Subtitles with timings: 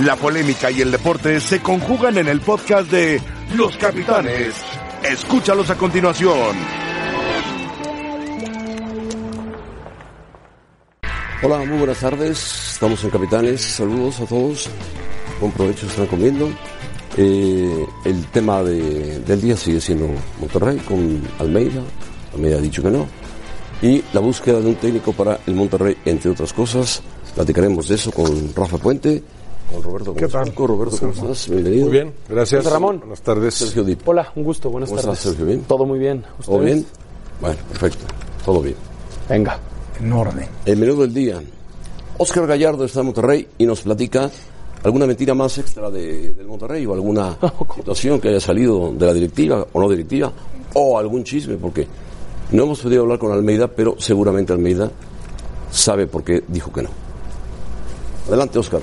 [0.00, 3.20] La polémica y el deporte se conjugan en el podcast de
[3.54, 4.54] Los Capitanes.
[5.04, 6.56] Escúchalos a continuación.
[11.42, 12.72] Hola, muy buenas tardes.
[12.72, 13.60] Estamos en Capitanes.
[13.60, 14.68] Saludos a todos.
[15.40, 16.50] Buen provecho, están comiendo.
[17.16, 20.08] Eh, el tema de- del día sigue siendo
[20.40, 21.82] Monterrey con Almeida.
[22.34, 23.06] Almeida ha dicho que no.
[23.80, 27.02] Y la búsqueda de un técnico para el Monterrey, entre otras cosas.
[27.36, 29.22] Platicaremos de eso con Rafa Puente,
[29.74, 30.44] con Roberto ¿Qué tal?
[30.46, 30.66] Gonzalo.
[30.66, 31.48] Roberto, ¿cómo estás?
[31.48, 31.84] Bienvenido.
[31.84, 32.64] Muy bien, gracias.
[32.64, 33.00] Ramón.
[33.00, 33.54] Buenas tardes.
[33.54, 34.06] Sergio Dip.
[34.08, 35.18] Hola, un gusto, buenas ¿Cómo tardes.
[35.18, 35.46] estás, Sergio?
[35.46, 35.60] ¿Bien?
[35.62, 36.24] Todo muy bien.
[36.44, 36.86] ¿Todo bien?
[37.40, 38.04] Bueno, perfecto.
[38.44, 38.76] Todo bien.
[39.28, 39.58] Venga.
[40.00, 40.48] En orden.
[40.64, 41.42] El menú del día.
[42.18, 44.30] Oscar Gallardo está en Monterrey y nos platica
[44.82, 47.36] alguna mentira más extra de, del Monterrey o alguna
[47.76, 50.32] situación que haya salido de la directiva o no directiva
[50.74, 51.86] o algún chisme, porque
[52.52, 54.90] no hemos podido hablar con Almeida, pero seguramente Almeida
[55.70, 56.90] sabe por qué dijo que no.
[58.28, 58.80] Adelante, Oscar.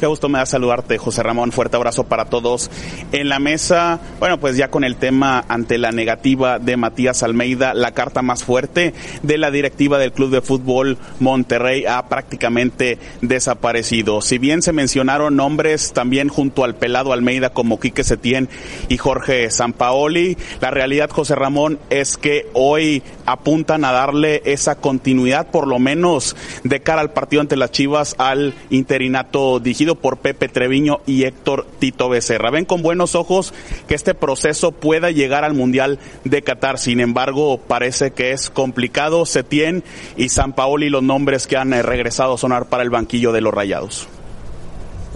[0.00, 1.52] Qué gusto me da saludarte, José Ramón.
[1.52, 2.70] Fuerte abrazo para todos
[3.12, 4.00] en la mesa.
[4.18, 8.42] Bueno, pues ya con el tema ante la negativa de Matías Almeida, la carta más
[8.42, 14.22] fuerte de la directiva del Club de Fútbol Monterrey ha prácticamente desaparecido.
[14.22, 18.48] Si bien se mencionaron nombres también junto al pelado Almeida como Quique Setién
[18.88, 25.50] y Jorge Sampaoli, la realidad, José Ramón, es que hoy apuntan a darle esa continuidad,
[25.50, 30.48] por lo menos de cara al partido ante las Chivas, al interinato dirigido por Pepe
[30.48, 32.50] Treviño y Héctor Tito Becerra.
[32.50, 33.52] Ven con buenos ojos
[33.86, 36.78] que este proceso pueda llegar al Mundial de Qatar.
[36.78, 39.26] Sin embargo, parece que es complicado.
[39.26, 39.84] Setién
[40.16, 43.40] y San Paoli los nombres que han eh, regresado a sonar para el banquillo de
[43.40, 44.08] los Rayados.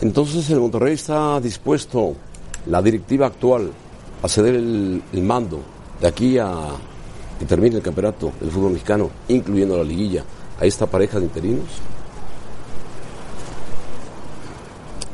[0.00, 2.14] Entonces el Monterrey está dispuesto,
[2.66, 3.70] la directiva actual,
[4.22, 5.60] a ceder el, el mando
[6.00, 6.52] de aquí a
[7.38, 10.24] que termine el campeonato del fútbol mexicano, incluyendo la liguilla,
[10.60, 11.66] a esta pareja de interinos.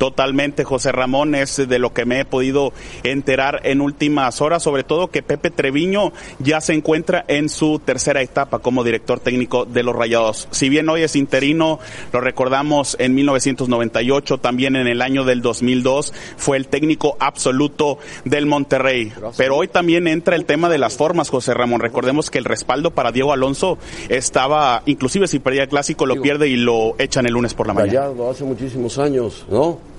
[0.00, 4.82] Totalmente, José Ramón, es de lo que me he podido enterar en últimas horas, sobre
[4.82, 9.82] todo que Pepe Treviño ya se encuentra en su tercera etapa como director técnico de
[9.82, 10.48] los Rayados.
[10.52, 11.80] Si bien hoy es interino,
[12.14, 18.46] lo recordamos en 1998, también en el año del 2002 fue el técnico absoluto del
[18.46, 19.12] Monterrey.
[19.36, 21.82] Pero hoy también entra el tema de las formas, José Ramón.
[21.82, 23.76] Recordemos que el respaldo para Diego Alonso
[24.08, 27.74] estaba, inclusive si perdía el clásico, lo pierde y lo echan el lunes por la
[27.74, 28.00] mañana.
[28.00, 29.89] Gallardo hace muchísimos años, ¿no?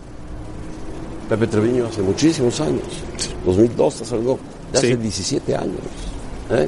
[1.31, 2.83] Pepe Treviño hace muchísimos años.
[3.45, 4.37] 2002 te saludó.
[4.73, 4.95] De hace Sí.
[4.97, 5.79] 17 años.
[6.49, 6.67] ¿eh?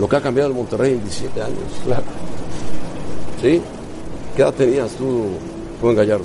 [0.00, 1.58] Lo que ha cambiado el Monterrey en 17 años.
[1.84, 2.02] Claro.
[3.42, 3.60] ¿Sí?
[4.34, 5.26] ¿Qué edad tenías tú,
[5.82, 6.24] Juan Gallardo?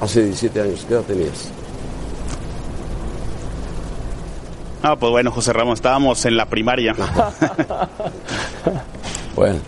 [0.00, 1.48] Hace 17 años, ¿qué edad tenías?
[4.82, 6.96] Ah, pues bueno, José Ramón, estábamos en la primaria.
[9.36, 9.58] Bueno.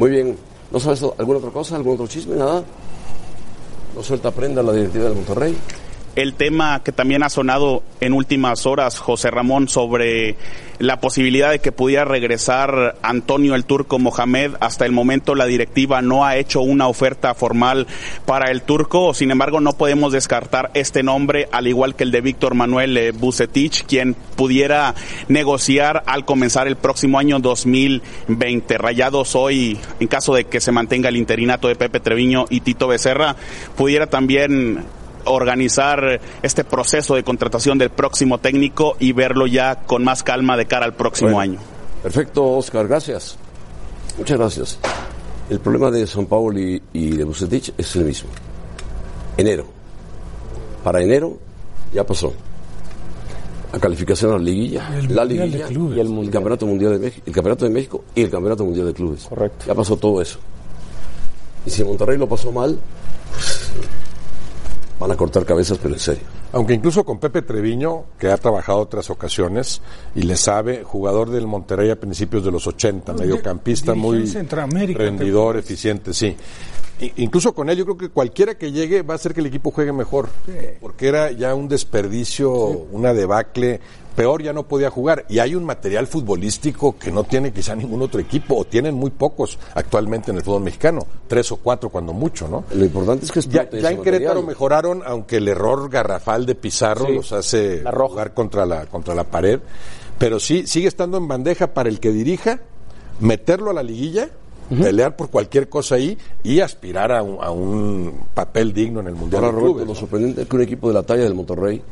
[0.00, 0.36] Muy bien.
[0.72, 1.76] ¿No sabes alguna otra cosa?
[1.76, 2.34] ¿Algún otro chisme?
[2.34, 2.64] ¿Nada?
[3.96, 5.56] ¿No suelta prenda la directiva del Monterrey?
[6.16, 10.36] El tema que también ha sonado en últimas horas, José Ramón, sobre
[10.78, 14.52] la posibilidad de que pudiera regresar Antonio el Turco Mohamed.
[14.60, 17.86] Hasta el momento la directiva no ha hecho una oferta formal
[18.24, 19.12] para el Turco.
[19.12, 23.12] Sin embargo, no podemos descartar este nombre, al igual que el de Víctor Manuel eh,
[23.12, 24.94] Bucetich, quien pudiera
[25.28, 28.78] negociar al comenzar el próximo año 2020.
[28.78, 32.88] Rayados hoy, en caso de que se mantenga el interinato de Pepe Treviño y Tito
[32.88, 33.36] Becerra,
[33.76, 34.82] pudiera también
[35.26, 40.66] organizar este proceso de contratación del próximo técnico y verlo ya con más calma de
[40.66, 41.52] cara al próximo Bueno.
[41.54, 41.60] año.
[42.02, 43.36] Perfecto, Oscar, gracias.
[44.18, 44.78] Muchas gracias.
[45.50, 48.30] El problema de San Paulo y, y de Bucetich es el mismo.
[49.36, 49.66] Enero.
[50.82, 51.38] Para enero
[51.92, 52.32] ya pasó.
[53.72, 55.96] La calificación a la liguilla, El la de liguilla Clubes.
[55.96, 58.86] Y el el campeonato mundial de México, el campeonato de México y el campeonato mundial
[58.86, 59.24] de clubes.
[59.28, 59.64] Correcto.
[59.66, 60.38] Ya pasó todo eso.
[61.66, 62.78] Y si Monterrey lo pasó mal,
[63.32, 63.70] pues,
[64.98, 66.22] van a cortar cabezas, pero en serio.
[66.52, 69.82] Aunque incluso con Pepe Treviño, que ha trabajado otras ocasiones
[70.14, 74.26] y le sabe, jugador del Monterrey a principios de los 80, mediocampista dirigió muy
[74.94, 76.34] rendidor, eficiente, sí.
[76.98, 79.46] I- incluso con él yo creo que cualquiera que llegue va a hacer que el
[79.46, 80.30] equipo juegue mejor,
[80.80, 82.50] porque era ya un desperdicio,
[82.90, 83.80] una debacle,
[84.16, 85.26] peor ya no podía jugar.
[85.28, 89.10] Y hay un material futbolístico que no tiene quizá ningún otro equipo, o tienen muy
[89.10, 92.64] pocos actualmente en el fútbol mexicano, tres o cuatro cuando mucho, ¿no?
[92.74, 97.06] Lo importante es que Ya, ya en Querétaro mejoraron, aunque el error garrafal de Pizarro
[97.06, 99.60] Sí, los hace jugar contra la, contra la pared.
[100.18, 102.60] Pero sí, sigue estando en bandeja para el que dirija,
[103.20, 104.30] meterlo a la liguilla,
[104.80, 109.14] pelear por cualquier cosa ahí y aspirar a un, a un papel digno en el
[109.14, 109.88] Mundial Ahora, de Roberto, Clubes.
[109.88, 111.82] lo sorprendente es que un equipo de la talla del Monterrey,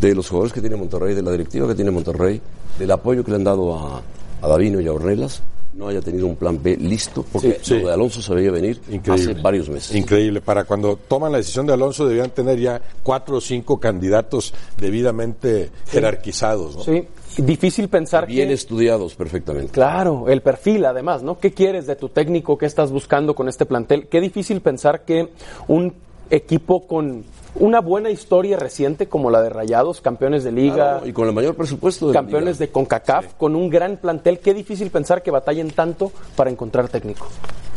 [0.00, 2.40] de los jugadores que tiene Monterrey, de la directiva que tiene Monterrey,
[2.78, 4.02] del apoyo que le han dado a,
[4.42, 5.42] a Davino y a Ornelas,
[5.74, 7.80] no haya tenido un plan B listo, porque Sí, sí.
[7.80, 9.32] lo de Alonso se veía venir Increíble.
[9.32, 9.94] hace varios meses.
[9.94, 10.40] Increíble.
[10.40, 15.70] Para cuando toman la decisión de Alonso debían tener ya cuatro o cinco candidatos debidamente
[15.86, 16.76] jerarquizados.
[16.76, 16.82] ¿no?
[16.82, 17.04] Sí,
[17.42, 18.54] difícil pensar Bien que...
[18.54, 19.70] estudiados perfectamente.
[19.70, 21.38] Claro, el perfil además, ¿no?
[21.38, 22.58] ¿Qué quieres de tu técnico?
[22.58, 24.08] ¿Qué estás buscando con este plantel?
[24.08, 25.28] Qué difícil pensar que
[25.68, 25.94] un
[26.30, 27.24] equipo con
[27.60, 31.34] una buena historia reciente como la de Rayados, campeones de liga, Claro, y con el
[31.34, 32.66] mayor presupuesto de la campeones liga.
[32.66, 37.26] de CONCACAF, con un gran plantel, qué difícil pensar que batallen tanto para encontrar técnico.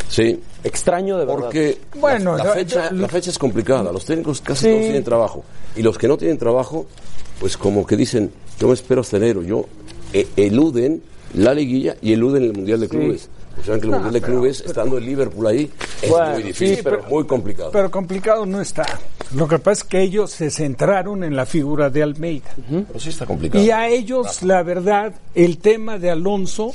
[0.08, 1.42] Sí, Extraño de verdad.
[1.44, 3.92] porque Bueno, la, fecha, la fecha es complicada.
[3.94, 4.70] Los técnicos casi Sí.
[4.72, 5.44] todos tienen trabajo.
[5.76, 6.86] Y los que no tienen trabajo,
[7.40, 8.30] pues como que dicen,
[8.60, 9.42] yo me espero hasta enero.
[9.42, 9.66] Yo
[10.14, 11.02] eh, eluden
[11.36, 13.30] la liguilla y eluden el Mundial de Clubes.
[13.62, 16.76] O sea, que el Mundial de Clubes, estando el Liverpool ahí, es Bueno, muy difícil,
[16.78, 17.70] sí, pero, pero- muy complicado.
[17.72, 18.86] Pero complicado no está.
[19.36, 22.50] Lo que pasa es que ellos se centraron en la figura de Almeida.
[22.70, 23.64] Pero sí está complicado.
[23.64, 26.74] Y a ellos, la verdad, el tema de Alonso,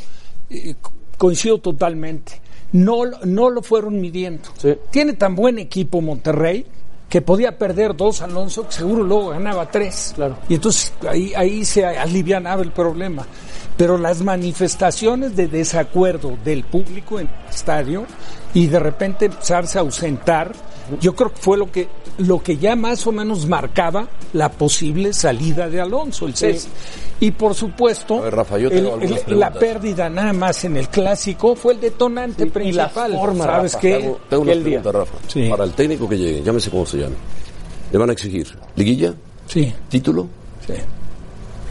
[0.48, 2.40] eh, co- coincido totalmente.
[2.72, 4.48] No, lo- no lo fueron midiendo.
[4.56, 4.74] Sí.
[4.90, 6.64] Tiene tan buen equipo Monterrey
[7.08, 10.12] que podía perder dos Alonso, que seguro luego ganaba tres.
[10.16, 10.36] Claro.
[10.48, 13.24] Y entonces ahí, ahí se alivianaba el problema.
[13.76, 18.06] Pero las manifestaciones de desacuerdo del público en el estadio
[18.54, 20.52] y de repente empezarse a ausentar,
[21.00, 21.88] yo creo que fue lo que,
[22.18, 26.68] lo que ya más o menos marcaba la posible salida de Alonso, el cese.
[27.20, 30.64] Y por supuesto, A ver, Rafa, yo tengo el- algunas el- la pérdida nada más
[30.64, 33.12] en el clásico fue el detonante Sí, y principal.
[33.12, 33.92] formas, ¿Sabes Rafa, qué?
[33.98, 34.80] Tengo, tengo que una el día.
[34.82, 35.18] pregunta, Rafa.
[35.28, 35.48] Sí.
[35.50, 37.16] Para el técnico que llegue, llámese como se llame,
[37.92, 39.12] le van a exigir liguilla,
[39.46, 40.28] Sí, título
[40.66, 40.74] sí.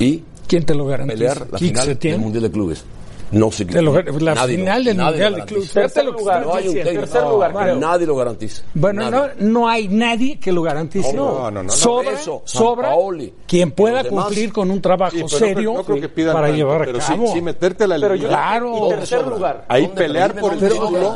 [0.04, 1.18] y ¿Quién te lo garantiza?
[1.18, 2.86] pelear la final del Mundial de Clubes.
[3.32, 5.46] No se Te lo- la nadie final lo- del Mundial de garantiza.
[5.48, 5.72] Clubes.
[5.74, 7.76] Tercer lugar, No hay un tercer lugar, creo.
[7.76, 8.64] Nadie lo garantiza.
[8.76, 9.34] Bueno, no, Nadie.
[9.40, 11.12] no hay nadie que lo garantice.
[11.12, 11.70] No, no, no, no.
[11.72, 12.94] Sobra, Eso, sobra
[13.48, 16.34] quien pueda cumplir con un trabajo Sí, pero no serio creo- no creo que pidan
[16.34, 17.34] para tanto, llevar a pero sí- cabo.
[17.34, 18.28] Sí, meterte a la liguilla.
[18.28, 18.74] Claro.
[18.86, 19.66] y tercer lugar.
[19.70, 21.16] Ahí pelear por el título.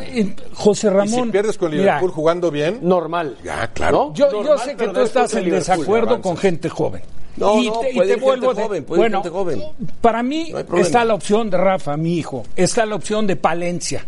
[0.55, 1.25] José Y Ramón.
[1.25, 3.37] si pierdes con Liverpool jugando bien, Normal.
[3.43, 4.11] ya, claro.
[4.15, 4.27] Yo,
[4.57, 7.03] sé que tú estás en desacuerdo con gente joven.
[7.39, 9.63] No, no, gente joven, puede ir bueno, joven.
[10.01, 14.06] para mí No está la opción de Rafa, mi hijo, está la opción de Palencia.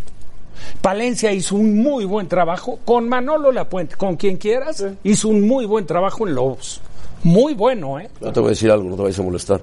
[0.81, 5.65] Palencia hizo un muy buen trabajo con Manolo Lapuente, con quien quieras, hizo un muy
[5.65, 6.81] buen trabajo en Lobos.
[7.23, 8.09] Muy bueno, ¿eh?
[8.19, 9.61] No te voy a decir algo, no te vayas a molestar.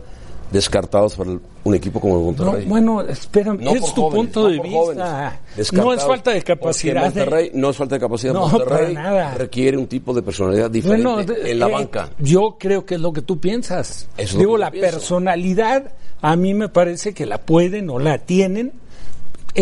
[0.50, 1.30] Descartados para
[1.64, 2.66] un equipo como el No, Monterrey.
[2.66, 5.40] bueno, espérame, No es tu jóvenes, punto no de vista.
[5.72, 7.02] No es falta de capacidad.
[7.02, 8.32] Monterrey no es falta de capacidad.
[8.32, 9.34] No, Monterrey para nada.
[9.34, 12.10] requiere un tipo de personalidad diferente Bueno, de- en la eh, banca.
[12.18, 14.08] Yo creo que es lo que tú piensas.
[14.16, 14.90] Eso Digo, la pienso.
[14.90, 15.92] personalidad,
[16.22, 18.72] a mí me parece que la pueden o la tienen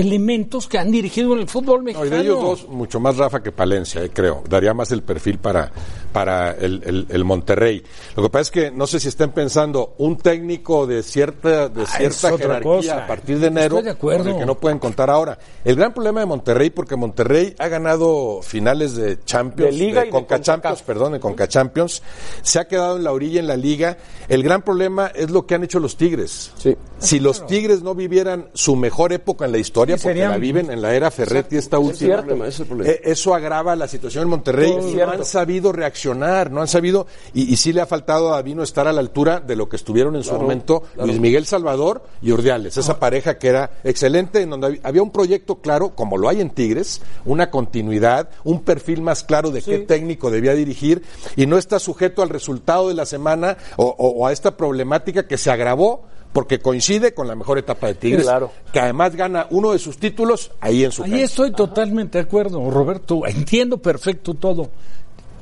[0.01, 2.07] elementos que han dirigido en el fútbol No, mexicano.
[2.07, 4.43] y de ellos dos, mucho más Rafa que Palencia, eh, creo.
[4.49, 5.73] Daría más el perfil para,
[6.13, 7.83] para el, el- el Monterrey.
[8.15, 11.83] Lo que pasa es que no sé si estén pensando un técnico de cierta, de
[11.83, 13.05] Ah, cierta otra jerarquía cosa.
[13.05, 14.25] a partir de enero, Estoy de acuerdo.
[14.25, 15.39] con el que no pueden contar ahora.
[15.65, 20.11] El gran problema de Monterrey, porque Monterrey ha ganado finales de Champions, De Liga y
[20.11, 20.41] Conca.
[20.41, 22.03] Champions, perdón, de Conca Champions,
[22.43, 23.97] se ha quedado en la orilla en la liga.
[24.29, 26.53] El gran problema es lo que han hecho los Tigres.
[26.59, 26.77] Sí.
[26.99, 30.39] Si los Tigres no vivieran su mejor época en la historia, Sí, porque serían- la
[30.39, 32.15] viven en la era Ferretti esta última,
[32.47, 34.71] es eh, eso agrava la situación en Monterrey.
[34.91, 35.07] Cierto.
[35.07, 38.63] no han sabido reaccionar, no han sabido, y, y sí le ha faltado a Davino
[38.63, 42.33] estar a la altura de lo que estuvieron en su momento Luis Miguel Salvador y
[42.33, 46.29] Urdiales, esa pareja que era excelente, en donde hab- había un proyecto claro, como lo
[46.29, 51.03] hay en Tigres, una continuidad, un perfil más claro de qué técnico debía dirigir,
[51.37, 55.27] y no está sujeto al resultado de la semana o, o- o a esta problemática
[55.27, 58.53] que se agravó porque coincide con la mejor etapa de Tigres, Sí, claro.
[58.73, 61.25] que además gana uno de sus títulos ahí en su Ahí cancha.
[61.25, 63.27] estoy totalmente de acuerdo, Roberto.
[63.27, 64.69] Entiendo perfecto todo.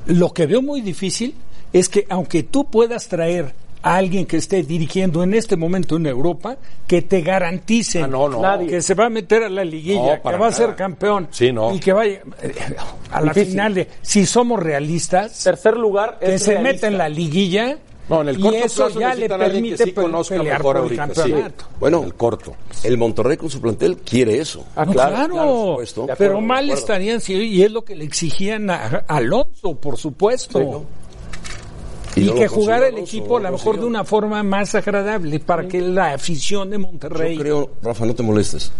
[0.07, 1.35] Lo que veo muy difícil
[1.73, 6.07] es que aunque tú puedas traer a alguien que esté dirigiendo en este momento en
[6.07, 8.41] Europa, que te garanticen Ah, no, no.
[8.41, 8.69] Nadie.
[8.69, 11.53] que se va a meter a la liguilla, No, que va a ser campeón Sí,
[11.53, 11.75] no.
[11.75, 12.55] y que vaya eh,
[13.11, 13.51] a la Difícil.
[13.53, 13.89] final de...
[14.01, 17.77] Si somos realistas, Tercer lugar que se meta en la liguilla
[18.09, 20.77] No, en el y corto eso plazo ya le permite sí pe- conozca pelear mejor
[20.77, 20.97] por el sí.
[20.97, 21.65] campeonato.
[21.81, 22.55] Bueno, el corto.
[22.83, 24.65] el Monterrey con su plantel quiere eso.
[24.77, 26.07] Ah, No, claro, claro, claro, por supuesto.
[26.07, 29.97] De pero mal estarían si y es lo que le exigían a, a Alonso, por
[29.97, 30.85] supuesto.
[32.17, 35.41] Y, no lo que jugara el equipo a lo mejor de una forma más agradable
[35.41, 37.35] para que la afición de Monterrey.
[37.37, 38.71] Yo creo, Rafa, no te molestes.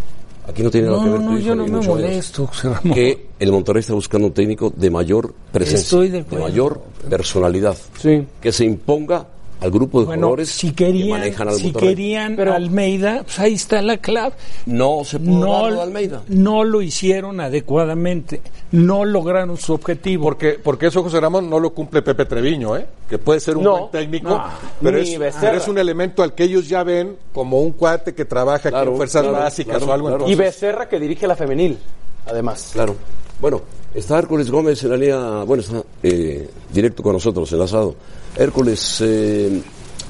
[0.47, 2.93] Aquí no tiene nada que no, ver tu no, hijo, yo no me molesto, Ramón.
[2.93, 8.27] Que el Monterrey está buscando un técnico de mayor presencia, Estoy de mayor personalidad, Sí.
[8.41, 9.27] que se imponga
[9.65, 11.89] al grupo de Bueno, jugadores si que querían, manejan al si Monterrey.
[11.89, 14.35] querían Almeida, pues ahí está la clave.
[14.67, 16.23] No se pudo No, darlo Almeida.
[16.29, 18.43] no lo hicieron adecuadamente,
[18.73, 20.25] no lograron su objetivo.
[20.25, 22.87] Porque, porque eso, José Ramón, no lo cumple Pepe Treviño, ¿eh?
[23.09, 24.45] que puede ser un No, buen técnico, no,
[24.83, 25.41] pero, es, Becerra.
[25.41, 28.91] pero es un elemento al que ellos ya ven como un cuate que trabaja Claro,
[28.93, 30.09] en fuerzas claro, básicas claro, o algo.
[30.09, 30.29] claro.
[30.29, 31.79] Y entonces- Becerra que dirige la femenil,
[32.27, 32.71] además.
[32.75, 32.95] Claro.
[33.41, 33.63] Bueno,
[33.95, 37.95] está Hércules Gómez en la línea, bueno, está eh, directo con nosotros, enlazado.
[38.37, 39.63] Hércules, eh,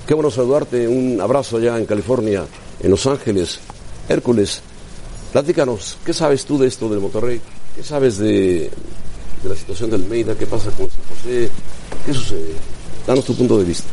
[0.06, 2.44] qué bueno saludarte, un abrazo allá en California,
[2.80, 3.60] en Los Ángeles.
[4.08, 4.62] Hércules,
[5.32, 7.40] platícanos, ¿qué sabes tú de esto del Monterrey?
[7.76, 8.70] ¿Qué sabes de,
[9.42, 10.34] de la situación de Almeida?
[10.36, 11.50] ¿Qué pasa con San José?
[12.06, 12.54] ¿Qué sucede?
[13.06, 13.88] Danos tu punto de vista.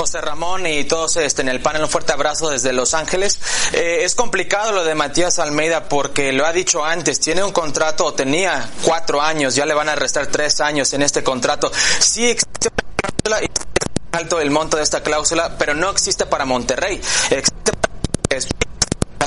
[0.00, 3.38] José Ramón y todos este, en el panel, un fuerte abrazo desde Los Ángeles.
[3.74, 8.06] Eh, es complicado lo de Matías Almeida porque lo ha dicho antes, tiene un contrato,
[8.06, 11.70] o tenía cuatro años, ya le van a restar tres años en este contrato.
[11.98, 12.70] Sí existe
[14.12, 16.98] alto el monto de esta cláusula, pero no existe para Monterrey.
[17.28, 18.40] Existe para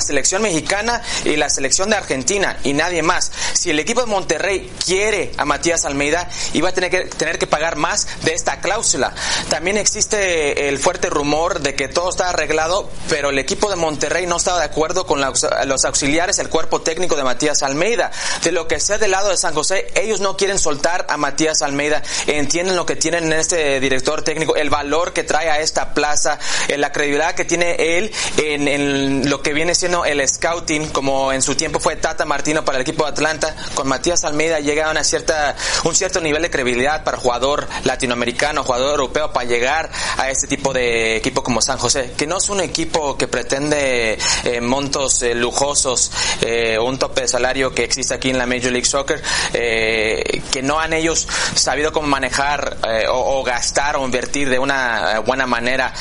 [0.04, 3.32] selección mexicana y la selección de Argentina y nadie más.
[3.54, 7.48] Si el equipo de Monterrey quiere a Matías Almeida, iba a tener que, tener que
[7.48, 9.14] pagar más de esta cláusula.
[9.50, 14.28] También existe el fuerte rumor de que todo está arreglado, pero el equipo de Monterrey
[14.28, 18.12] no estaba de acuerdo con los auxiliares, el cuerpo técnico de Matías Almeida.
[18.44, 21.62] De lo que sé del lado de San José, ellos no quieren soltar a Matías
[21.62, 22.04] Almeida.
[22.28, 26.40] Entienden lo que tienen en este director técnico, el valor que trae a esta plaza,
[26.68, 31.42] eh, la credibilidad que tiene él en lo que viene siendo el scouting, como en
[31.44, 33.56] su tiempo fue Tata Martino para el equipo de Atlanta.
[33.76, 38.64] Con Matías Almeida llega a una cierta, un cierto nivel de credibilidad para jugador latinoamericano,
[38.64, 42.50] jugador europeo, para llegar a este tipo de equipo como San José, que no es
[42.50, 48.14] un equipo que pretende eh, montos eh, lujosos, eh, un tope de salario que existe
[48.16, 49.22] aquí en la Major League Soccer,
[49.54, 54.58] eh, que no han ellos sabido cómo manejar eh, o, o gastar o invertir de
[54.58, 55.94] una eh, buena manera.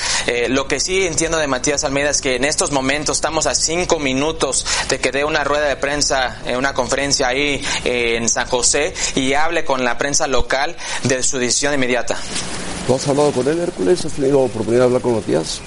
[0.48, 3.54] Lo que sí entiendo de Matías Almeida es que en estos momentos estamos a
[3.98, 8.46] minutos de que dé una rueda de prensa, eh, una conferencia ahí eh, en San
[8.46, 12.16] José y hable con la prensa local de su decisión inmediata.
[12.86, 14.04] ¿Tú has hablado con él, Hércules?
[14.04, 15.60] ¿Has tenido oportunidad de hablar con Matías?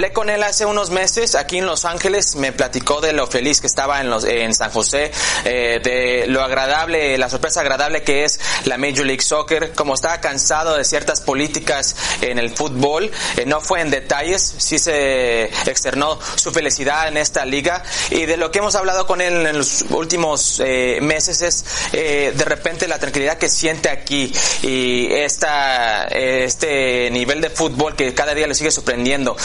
[0.00, 3.60] Hablé con él hace unos meses aquí en Los Ángeles, me platicó de lo feliz
[3.60, 5.10] que estaba en, los, en San José,
[5.44, 10.18] eh, de lo agradable, la sorpresa agradable que es la Major League Soccer, como estaba
[10.22, 16.18] cansado de ciertas políticas en el fútbol, eh, no fue en detalles, sí se externó
[16.34, 19.82] su felicidad en esta liga y de lo que hemos hablado con él en los
[19.90, 27.10] últimos eh, meses es eh, de repente la tranquilidad que siente aquí y esta, este
[27.10, 29.36] nivel de fútbol que cada día le sigue sorprendiendo.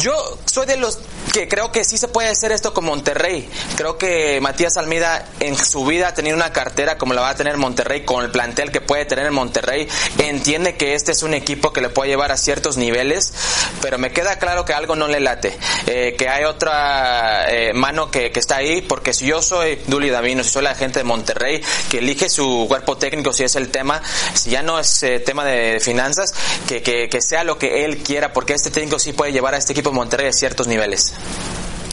[0.00, 0.98] Yo soy de los
[1.32, 3.48] que creo que sí se puede hacer esto con Monterrey.
[3.76, 7.34] Creo que Matías Almeida en su vida ha tenido una cartera como la va a
[7.34, 9.88] tener Monterrey con el plantel que puede tener en Monterrey.
[10.18, 13.32] Entiende que este es un equipo que le puede llevar a ciertos niveles,
[13.82, 15.56] pero me queda claro que algo no le late.
[15.86, 20.10] Eh, que hay otra eh, mano que, que está ahí, porque si yo soy Duli
[20.10, 23.68] Davino, si soy la gente de Monterrey que elige su cuerpo técnico, si es el
[23.68, 24.02] tema,
[24.34, 26.34] si ya no es eh, tema de finanzas,
[26.68, 29.58] que, que, que sea lo que él quiera, porque este técnico sí puede llevar a
[29.58, 31.14] este equipo de Monterrey a ciertos niveles.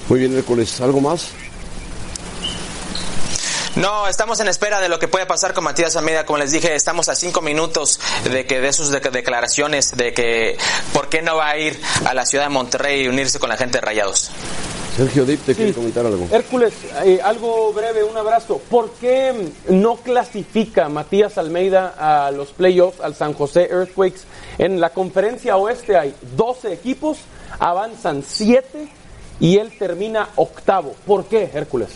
[0.10, 0.80] Muy bien, Hércules.
[0.82, 1.30] ¿Algo más?
[3.76, 6.26] No, estamos en espera de lo que puede pasar con Matías Almeida.
[6.28, 8.00] Como les dije, estamos a cinco minutos
[8.32, 10.58] de que de sus de- declaraciones de que
[10.94, 13.58] por qué no va a ir a la ciudad de Monterrey y unirse con la
[13.58, 14.30] gente de Rayados.
[14.96, 16.28] Sergio Dip, ¿te quiere comentar algo?
[16.32, 16.72] Hércules,
[17.04, 18.62] eh, algo breve, un abrazo.
[18.70, 19.34] ¿Por qué
[19.70, 24.20] no clasifica Matías Almeida a los playoffs al San José Earthquakes?
[24.60, 27.18] En la conferencia oeste hay 12 equipos,
[27.58, 28.88] avanzan 7
[29.44, 30.96] y él termina octavo.
[31.06, 31.90] ¿Por qué, Hércules?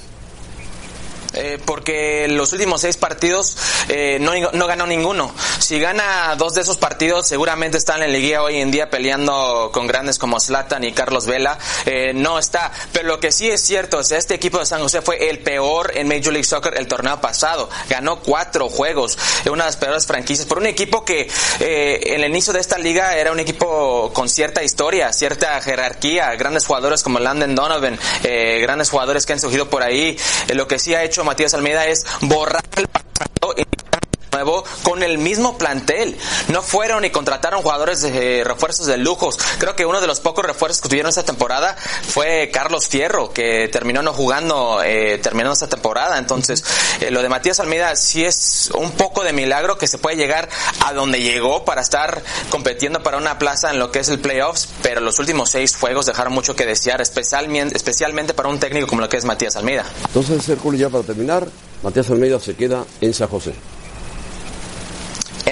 [1.34, 3.58] Eh, porque los últimos seis partidos
[3.90, 5.34] eh, no, no ganó ninguno.
[5.60, 9.72] Si gana dos de esos partidos, seguramente está en la liguilla hoy en día peleando
[9.74, 11.58] con grandes como Zlatan y Carlos Vela.
[11.86, 12.72] Eh, no está.
[12.92, 15.92] Pero lo que sí es cierto es este equipo de San José fue el peor
[15.96, 17.70] en Major League Soccer el torneo pasado.
[17.90, 21.30] Ganó cuatro juegos, eh, una de las peores franquicias, por un equipo que
[21.60, 26.34] eh, en el inicio de esta liga era un equipo con cierta historia, cierta jerarquía,
[26.36, 30.18] grandes jugadores como Landon Donovan, eh, grandes jugadores que han surgido por ahí.
[30.54, 33.64] Lo que sí ha hecho Matías Almeida es borrar el pasado y
[34.38, 36.16] nuevo con el mismo plantel.
[36.50, 39.38] No fueron y contrataron jugadores de eh, refuerzos de lujos.
[39.58, 43.68] Creo que uno de los pocos refuerzos que tuvieron esta temporada fue Carlos Fierro, que
[43.70, 46.20] terminó no jugando, eh, terminó esta temporada.
[46.20, 46.64] Entonces,
[47.02, 50.50] eh, lo de Matías Almeida sí es un poco de milagro que se puede llegar
[50.86, 54.70] a donde llegó para estar compitiendo para una plaza en lo que es el playoffs,
[54.84, 59.02] pero los últimos seis juegos dejaron mucho que desear, especialmente, especialmente para un técnico como
[59.02, 59.86] lo que es Matías Almeida.
[60.06, 61.48] Entonces, Hércules, ya para terminar,
[61.82, 63.54] Matías Almeida se queda en San José.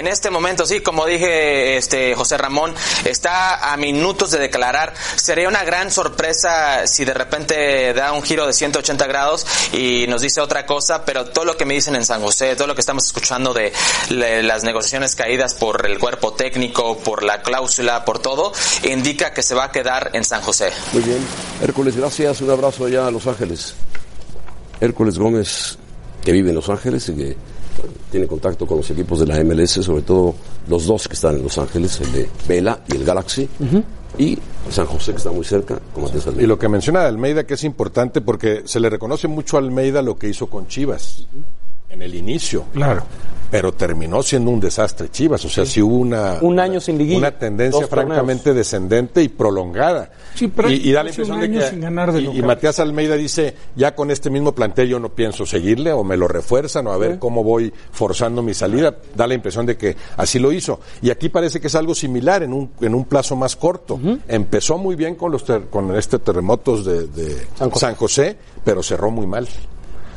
[0.05, 4.93] En este momento, sí, como dije este José Ramón, está a minutos de declarar.
[5.15, 10.21] Sería una gran sorpresa si de repente da un giro de 180 grados y nos
[10.21, 12.81] dice otra cosa, pero todo lo que me dicen en San José, todo lo que
[12.81, 13.73] estamos escuchando de
[14.11, 19.55] las negociaciones caídas por el cuerpo técnico, por la cláusula, por todo, indica que se
[19.55, 20.71] va a quedar en San José.
[20.93, 21.17] Muy bien.
[21.63, 22.41] Hércules, gracias.
[22.41, 23.73] Un abrazo allá a Los Ángeles.
[24.79, 25.79] Hércules Gómez,
[26.23, 27.54] que vive en Los Ángeles y que
[28.11, 30.35] tiene contacto con los equipos de la MLS, sobre todo
[30.67, 33.47] los dos que están en Los Ángeles, el de Vela y el Galaxy,
[34.17, 34.37] y
[34.69, 37.55] San José, que está muy cerca, como te Y lo que menciona de Almeida, que
[37.55, 41.27] es importante porque se le reconoce mucho a Almeida lo que hizo con Chivas
[41.89, 42.65] en el inicio.
[42.73, 43.03] Claro.
[43.51, 45.45] Pero terminó siendo un desastre Chivas.
[45.45, 50.09] O sea, sí, hubo una, Un año sin liguilla, una tendencia francamente descendente y prolongada.
[50.33, 51.61] Sí, pero y, y da la impresión de que.
[51.69, 52.41] sin ganar de y-.
[52.41, 56.27] Matías Almeida dice: Ya con este mismo plantel yo no pienso seguirle, o me lo
[56.27, 58.95] refuerzan, o a ver cómo voy forzando mi salida.
[59.15, 60.79] Da la impresión de que así lo hizo.
[61.03, 63.99] Y aquí parece que es algo similar en un, en un plazo más corto.
[64.27, 67.79] Empezó muy bien con, los ter- con este terremotos de, de San José.
[67.85, 69.47] San José, pero cerró muy mal.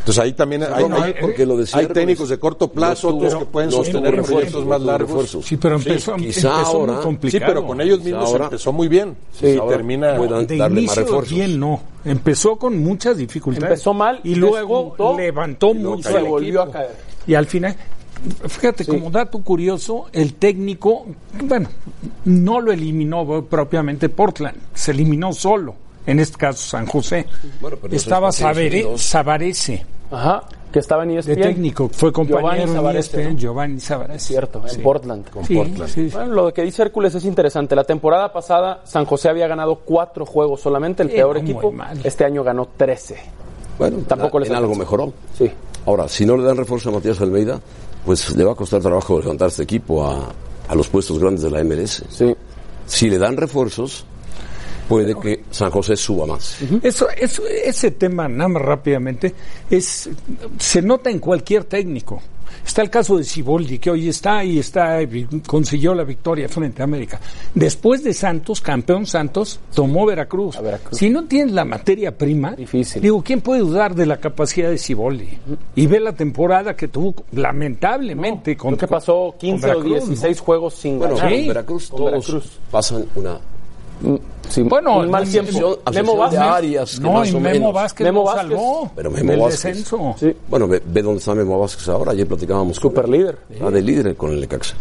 [0.08, 3.16] Entonces ahí también hay, mal hay- porque lo decía hay técnicos de corto plazo, no
[3.16, 5.08] otros tuvo- que pueden no sostener tuvo proyectos refuerzos, más no tuvo largos.
[5.10, 5.44] refuerzos.
[5.46, 7.40] Sí, pero empezó, quizá empezó ahora- muy sí, complicado.
[7.40, 9.16] Sí, pero con ellos mismos ahora- empezó muy bien.
[9.38, 10.16] Sí, y termina.
[10.16, 11.34] puedan de darle más inicio refuerzos.
[11.34, 11.80] bien no.
[12.06, 13.70] Empezó con muchas dificultades.
[13.70, 16.96] Empezó mal, y luego despuntó, levantó y luego mucho al volvió a caer.
[17.26, 17.76] Y al final,
[18.48, 21.04] fíjate, como dato curioso, el técnico,
[21.42, 21.68] bueno,
[22.24, 25.74] no lo eliminó propiamente Portland, se eliminó solo.
[26.06, 27.26] En este caso San José.
[27.60, 28.36] Bueno, Estaba es
[30.10, 31.42] Ajá, que estaba en E de ESPN.
[31.42, 33.38] técnico, fue compañero Giovanni en ESPN, ¿no?
[33.38, 34.16] Giovanni Savarese.
[34.16, 35.26] Es cierto, en Portland.
[35.46, 36.10] Sí, sí, sí.
[36.16, 37.74] Bueno, lo que dice Hércules es interesante.
[37.76, 41.72] La temporada pasada San José había ganado cuatro juegos solamente, el Sí, peor equipo.
[42.04, 43.16] Este año ganó 13.
[43.78, 44.78] Bueno, Tampoco en les algo alcanzó.
[44.80, 45.12] mejoró.
[45.36, 45.50] Sí.
[45.86, 47.60] Ahora, si no le dan refuerzo a Matías Almeida,
[48.04, 50.28] pues le va a costar trabajo levantar este equipo a,
[50.68, 52.02] a los puestos grandes de la MLS.
[52.10, 52.34] Sí.
[52.86, 54.04] Si le dan refuerzos,
[54.88, 56.58] puede que San José suba más.
[56.82, 59.34] Eso, eso, ese tema, nada más rápidamente,
[59.70, 60.08] es,
[60.58, 62.22] se nota en cualquier técnico.
[62.66, 64.98] Está el caso de Siboldi, que hoy está y está,
[65.46, 67.18] consiguió la victoria frente a América.
[67.54, 70.56] Después de Santos, campeón Santos, tomó Veracruz.
[70.56, 70.98] A Veracruz.
[70.98, 73.00] Si no tienes la materia prima, Difícil.
[73.00, 75.38] digo, ¿quién puede dudar de la capacidad de Siboldi?
[75.76, 80.08] Y ve la temporada que tuvo, lamentablemente, con Creo que pasó 15 con o Veracruz,
[80.08, 81.30] 16 juegos sin Bueno, ganar.
[81.30, 81.36] Sí.
[81.38, 82.58] con Veracruz Con todos Veracruz.
[82.70, 83.38] pasan una
[84.48, 85.52] Sí, Bueno, un mal no, tiempo.
[85.52, 86.40] Memo absorción de Vázquez.
[86.40, 87.74] Arias, que No, más y o Memo menos.
[87.74, 88.42] Vázquez Memo Vázquez.
[88.48, 89.62] salvó Pero Memo del Vázquez.
[89.62, 90.14] descenso.
[90.18, 90.36] Sí.
[90.48, 92.12] Bueno, ve, ve dónde está Memo Vázquez ahora.
[92.12, 92.76] Ayer platicábamos.
[92.78, 93.38] Super líder.
[93.62, 94.74] Ah, de líder con el Necaxa.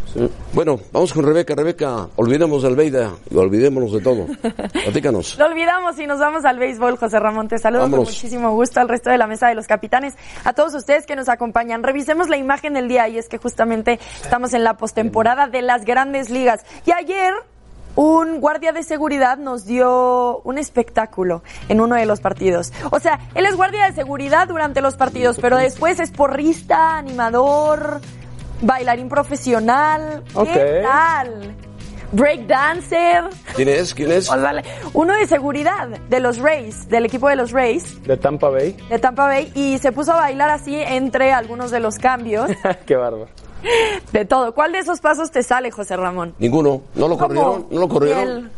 [0.54, 1.54] Bueno, vamos con Rebeca.
[1.54, 4.26] Rebeca, olvidemos de Almeida y olvidémonos de todo.
[4.86, 5.38] Platícanos.
[5.38, 7.50] Lo olvidamos y nos vamos al béisbol, José Ramón.
[7.50, 8.06] Te saludo Vámonos.
[8.08, 10.14] con muchísimo gusto al resto de la mesa de los capitanes,
[10.46, 11.84] a todos ustedes que nos acompañan.
[11.84, 15.84] Revisemos la imagen del día y es que justamente estamos en la postemporada de las
[15.84, 16.62] grandes ligas.
[16.86, 17.34] Y ayer
[17.98, 22.72] un guardia de seguridad nos dio un espectáculo en uno de los partidos.
[22.92, 28.00] O sea, él es guardia de seguridad durante los partidos, pero después es porrista, animador,
[28.62, 30.24] bailarín profesional.
[30.32, 30.84] ¿Qué Ok.
[30.84, 31.56] tal?
[32.12, 33.24] Breakdancer.
[33.56, 33.94] ¿Quién es?
[33.94, 34.28] ¿Quién es?
[34.28, 34.62] Sea,
[34.94, 38.78] uno de seguridad de los Rays, del equipo de los Rays De Tampa Bay.
[38.90, 42.50] de Tampa Bay y se puso a bailar así entre algunos de los cambios
[42.86, 43.28] Qué bárbaro.
[44.12, 44.54] de todo.
[44.54, 46.34] ¿Cuál de esos pasos te sale, José Ramón?
[46.40, 46.82] Ninguno.
[46.96, 47.28] ¿No lo ¿Cómo?
[47.28, 47.68] corrieron?
[47.70, 48.24] ¿No lo corrieron?
[48.24, 48.52] El,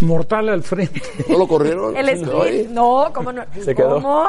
[0.00, 1.00] Mortal al frente.
[1.28, 1.96] ¿No lo corrieron?
[1.96, 2.68] el split.
[2.68, 3.44] No, ¿cómo no?
[3.62, 3.94] Se quedó.
[3.94, 4.28] ¿Cómo?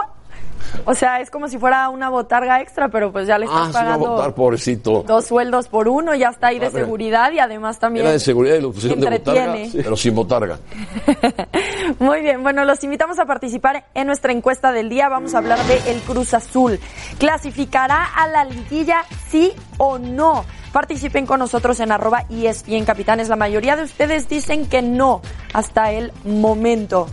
[0.86, 3.72] O sea, es como si fuera una botarga extra, pero pues ya le estás Ah,
[3.74, 5.04] pagando pobrecito.
[5.08, 6.82] dos sueldos por uno, ya está ahí de Madre.
[6.82, 10.60] seguridad y además también Era de seguridad y lo pusieron de botarga, pero sin botarga.
[12.00, 15.10] Muy bien, bueno, los invitamos a participar en nuestra encuesta del día.
[15.10, 16.80] Vamos a hablar de el Cruz Azul.
[17.20, 20.46] ¿Clasificará a la liguilla sí o no?
[20.72, 23.30] Participen con nosotros en arroba ESPN Capitanes.
[23.30, 25.22] La mayoría de ustedes dicen que no
[25.54, 27.08] hasta el momento.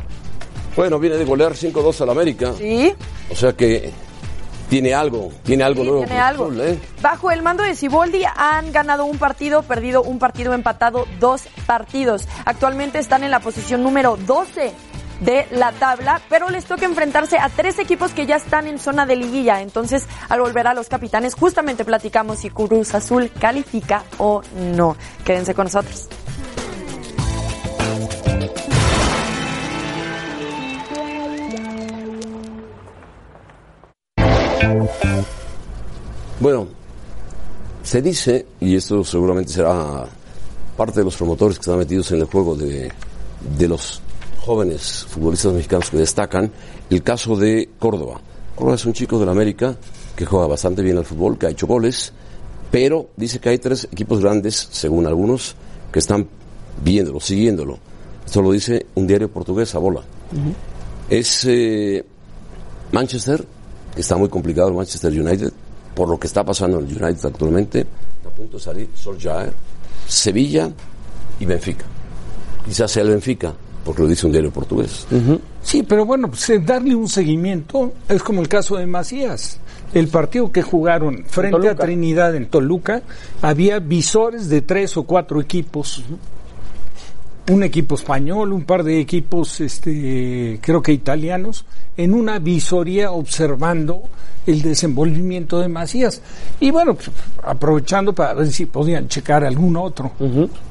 [0.76, 2.52] Bueno, viene de golear 5-2 al América.
[2.56, 2.94] ¿Sí?
[3.30, 3.90] O sea que
[4.70, 6.04] tiene algo, tiene algo Sí, nuevo.
[6.04, 6.44] tiene algo.
[6.46, 6.78] Azul, ¿eh?
[7.02, 12.26] Bajo el mando de Siboldi han ganado un partido, perdido un partido, empatado dos partidos.
[12.46, 14.72] Actualmente están en la posición número 12
[15.20, 19.04] de la tabla, pero les toca enfrentarse a tres equipos que ya están en zona
[19.06, 19.60] de liguilla.
[19.60, 24.40] Entonces, al volver a los capitanes, justamente platicamos si Cruz Azul califica o
[24.74, 24.96] no.
[25.24, 26.08] Quédense con nosotros.
[36.42, 36.66] Bueno,
[37.84, 40.06] se dice, y esto seguramente será
[40.76, 42.90] parte de los promotores que están metidos en el juego de,
[43.56, 44.02] de los
[44.40, 46.50] jóvenes futbolistas mexicanos que destacan,
[46.90, 48.20] el caso de Córdoba.
[48.56, 49.76] Córdoba es un chico de la América
[50.16, 52.12] que juega bastante bien al fútbol, que ha hecho goles,
[52.72, 55.54] Pero dice que hay tres equipos grandes, según algunos,
[55.92, 56.26] que están
[56.82, 57.78] viéndolo, siguiéndolo.
[58.26, 60.00] Esto lo dice un diario portugués, a bola.
[61.08, 62.04] Es eh,
[62.90, 63.46] Manchester,
[63.94, 65.52] que está muy complicado el Manchester United,
[65.94, 67.86] por lo que está pasando en el United actualmente.
[68.26, 69.52] A punto de salir Solskjaer,
[70.06, 70.70] Sevilla
[71.40, 71.84] y Benfica.
[72.64, 73.52] Quizás sea el Benfica,
[73.84, 75.06] porque lo dice un diario portugués.
[75.62, 79.58] Sí, pero bueno, pues, eh, darle un seguimiento es como el caso de Macías.
[79.92, 81.74] El partido que jugaron frente a.
[81.74, 83.02] Trinidad en Toluca,
[83.42, 86.02] había visores de tres o cuatro equipos.
[87.50, 91.64] Un equipo español, un par de equipos, este, creo que italianos,
[91.96, 94.02] en una visoría observando
[94.46, 96.22] el desenvolvimiento de Macías.
[96.60, 97.10] Y bueno, pues,
[97.42, 100.12] aprovechando para ver si podían checar algún otro.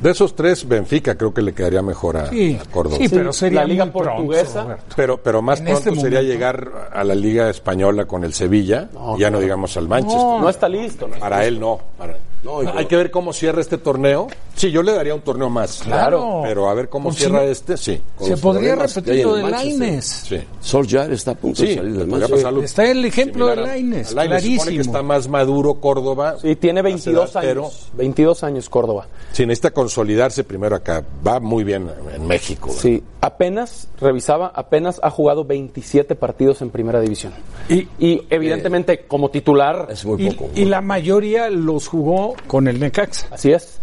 [0.02, 2.98] De esos tres, Benfica creo que le quedaría mejor a, Sí, a Córdoba.
[3.00, 4.78] sí, pero sería la Liga pronto, Portuguesa.
[4.96, 6.34] Pero, pero más En pronto este sería momento.
[6.34, 10.22] llegar a la Liga Española con el Sevilla, ya no digamos al Manchester.
[10.40, 11.08] No está listo.
[11.10, 11.18] ¿no?
[11.20, 11.80] Para él no.
[11.98, 14.28] Para- No, y Hay con- que ver cómo cierra este torneo.
[14.56, 15.82] Sí, yo le daría un torneo más.
[15.84, 16.42] Claro.
[16.44, 18.02] Pero a ver cómo Pues cierra si este, sí.
[18.20, 19.52] Se podría repetir hay lo el de.
[19.52, 20.06] Laines.
[20.28, 20.40] Sí.
[20.60, 22.64] Solskjaer está a punto de salir del Manchester.
[22.64, 23.56] Está el ejemplo de.
[23.56, 24.82] Se supone que clarísimo.
[24.82, 26.36] está más maduro Córdoba.
[26.42, 27.90] Sí, tiene 22 a esa edad, años.
[27.94, 29.08] 22 años Córdoba.
[29.32, 31.04] Sí, necesita consolidarse primero acá.
[31.26, 32.68] Va muy bien en México.
[32.68, 32.82] ¿verdad?
[32.82, 37.34] Sí, apenas, revisaba, apenas ha jugado 27 partidos en primera división.
[37.70, 40.50] Y- Y, evidentemente como titular, Es muy Y, poco.
[40.56, 43.28] y la mayoría los jugó con el Necaxa.
[43.32, 43.78] así es.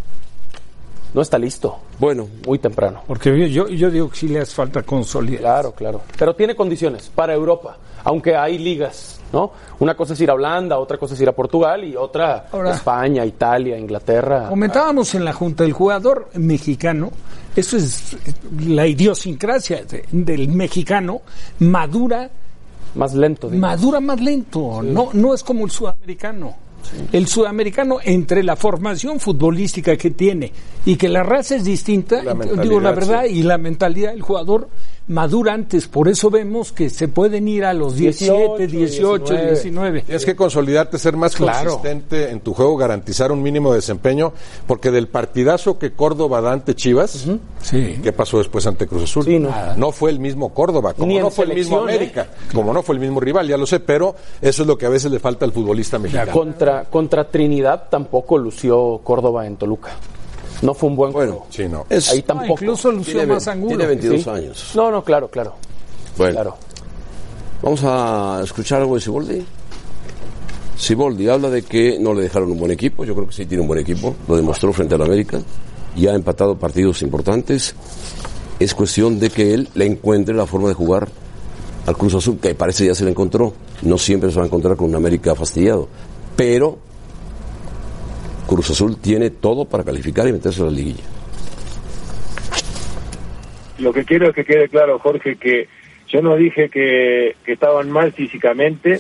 [1.15, 3.01] No está listo, Bueno, muy temprano.
[3.07, 5.41] Porque yo, digo que sí le hace falta consolidar.
[5.41, 6.03] Claro, claro.
[6.19, 9.51] Pero tiene condiciones para Europa, aunque hay ligas, ¿no?
[9.81, 12.73] Una cosa es ir a Holanda, otra cosa es ir a Portugal y otra Ahora-
[12.75, 14.49] España, Italia, Inglaterra.
[14.51, 17.11] Comentábamos en la Junta, el jugador mexicano,
[17.57, 18.15] eso es
[18.67, 21.23] la idiosincrasia de- del mexicano,
[21.61, 22.31] madura,
[22.95, 23.49] Más lento.
[23.49, 23.61] digo.
[23.63, 26.55] madura más lento, no, no es como el sudamericano.
[27.13, 30.53] El sudamericano, entre la formación futbolística que tiene
[30.87, 33.39] y que la raza es distinta, La digo la verdad, sí.
[33.39, 34.69] y la mentalidad del jugador
[35.09, 35.89] madura antes.
[35.89, 39.51] Por eso vemos que se pueden ir a los 17, 18, 19.
[39.53, 40.03] 19.
[40.03, 41.71] Tienes que consolidarte, ser más Claro.
[41.71, 44.33] consistente en tu juego, garantizar un mínimo de desempeño,
[44.67, 47.27] porque del partidazo que Córdoba da ante Chivas,
[47.63, 47.99] Sí.
[48.03, 49.25] ¿qué pasó después ante Cruz Azul?
[49.25, 49.51] Sí, no.
[49.77, 51.83] no fue el mismo Córdoba, como no fue el mismo ¿eh?
[51.83, 54.87] América, como no fue el mismo rival, ya lo sé, pero eso es lo que
[54.87, 56.33] a veces le falta al futbolista mexicano.
[56.33, 59.91] Contra, contra Trinidad tampoco lució Córdoba en Toluca.
[60.63, 61.47] No fue un buen bueno, juego.
[61.51, 61.87] Sí, no.
[61.89, 62.53] es, Ahí No, tampoco.
[62.65, 63.69] incluso lució tiene, más Angulo.
[63.69, 64.31] tiene 22 Sí.
[64.31, 64.71] años.
[64.75, 65.55] No, no, claro, claro.
[66.17, 66.57] Bueno, Claro.
[67.63, 69.45] vamos a escuchar algo de Siboldi.
[70.77, 73.05] Siboldi habla de que no le dejaron un buen equipo.
[73.05, 74.15] Yo creo que sí tiene un buen equipo.
[74.29, 75.41] Lo demostró frente al América.
[75.97, 77.75] Y ha empatado partidos importantes.
[78.61, 81.09] Es cuestión de que él le encuentre la forma de jugar
[81.87, 83.53] al Cruz Azul, que parece ya se le encontró.
[83.83, 85.89] No siempre se va a encontrar con un América fastidiado.
[86.37, 86.79] Pero
[88.49, 91.05] Cruz Azul tiene todo para calificar y meterse a la liguilla.
[93.79, 95.69] Lo que quiero es que quede claro, Jorge, que
[96.09, 98.99] yo no dije que, estaban mal físicamente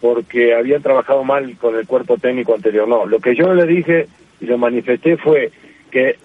[0.00, 2.86] porque habían trabajado mal con el cuerpo técnico anterior.
[2.86, 4.06] No, lo que yo le dije
[4.40, 5.50] y lo manifesté fue
[5.90, 6.16] que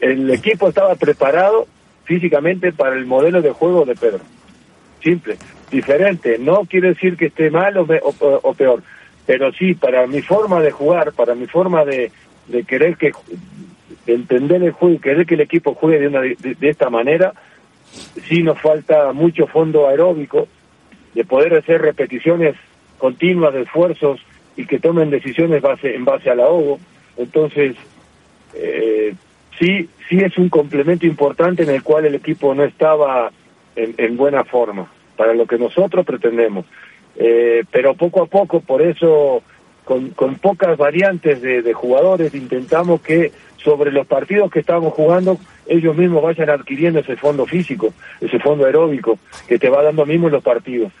[0.00, 1.66] el equipo estaba preparado
[2.04, 4.20] físicamente para el modelo de juego de Pedro.
[5.02, 5.36] Simple,
[5.70, 6.38] diferente.
[6.38, 8.82] No quiere decir que esté mal o, me- o peor,
[9.26, 12.10] pero sí para mi forma de jugar, para mi forma de,
[12.48, 13.12] de querer que
[14.06, 17.34] de entender el juego y querer que el equipo juegue de, una, de, esta manera,
[18.28, 20.48] sí nos falta mucho fondo aeróbico,
[21.14, 22.56] de poder hacer repeticiones
[22.98, 24.20] continuas de esfuerzos
[24.56, 26.80] y que tomen decisiones base, en base al ahogo.
[27.16, 27.76] Entonces,
[28.54, 29.14] eh,
[29.58, 33.30] sí, sí es un complemento importante en el cual el equipo no estaba
[33.74, 36.66] en buena forma, para lo que nosotros pretendemos.
[37.16, 39.42] Eh, pero poco a poco, por eso,
[39.84, 45.38] con, con pocas variantes de, de jugadores, intentamos que sobre los partidos que estamos jugando,
[45.66, 50.26] ellos mismos vayan adquiriendo ese fondo físico, ese fondo aeróbico que te va dando mismo
[50.26, 50.92] en los partidos.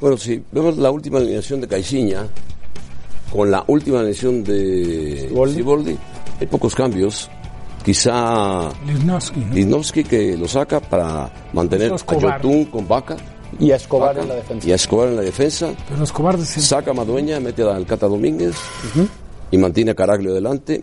[0.00, 2.26] Bueno, si vemos la última alineación de Caixinha
[3.34, 5.98] con la última alineación de Siboldi.
[6.40, 7.30] Hay pocos cambios.
[7.84, 8.70] Quizá.
[9.52, 11.96] Lichnowsky que lo saca para mantener a.
[11.96, 13.16] Yotun con Vaca
[13.60, 14.68] Y a Escobar en la defensa.
[14.68, 15.72] y a Escobar en la defensa.
[15.88, 18.54] Pero los cobardes siempre- Saca a Madueña, mete a Alcata Domínguez
[19.50, 20.82] y mantiene a Caraglio adelante,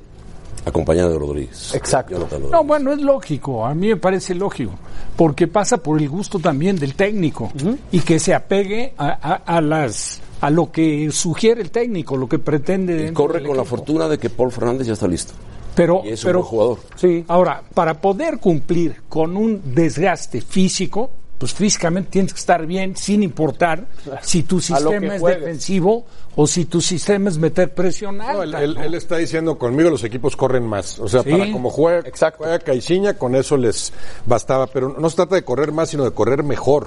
[0.65, 1.73] acompañado de Rodríguez.
[1.73, 2.27] Exacto.
[2.51, 4.71] No, bueno, es lógico, a mí me parece lógico,
[5.15, 7.51] porque pasa por el gusto también del técnico
[7.91, 12.27] y que se apegue a, a- a las a lo que sugiere el técnico, lo
[12.27, 13.07] que pretende.
[13.09, 15.33] Y corre con la fortuna de que Paul Fernández ya está listo.
[15.75, 16.79] Pero, Y es un pero buen jugador.
[16.95, 17.23] Sí.
[17.27, 23.23] ahora, para poder cumplir con un desgaste físico, pues físicamente tienes que estar bien sin
[23.23, 23.87] importar
[24.21, 28.59] si tu sistema es defensivo o si tu sistema es meter presión No, alta.
[28.59, 28.83] él, él- ¿no?
[28.83, 30.99] él está diciendo conmigo los equipos corren más.
[30.99, 31.31] O sea, Sí.
[31.31, 32.43] para como juega, Exacto.
[32.43, 33.91] juega Caixinha, con eso les
[34.27, 34.67] bastaba.
[34.67, 36.85] Pero no se trata de correr más, sino de correr mejor.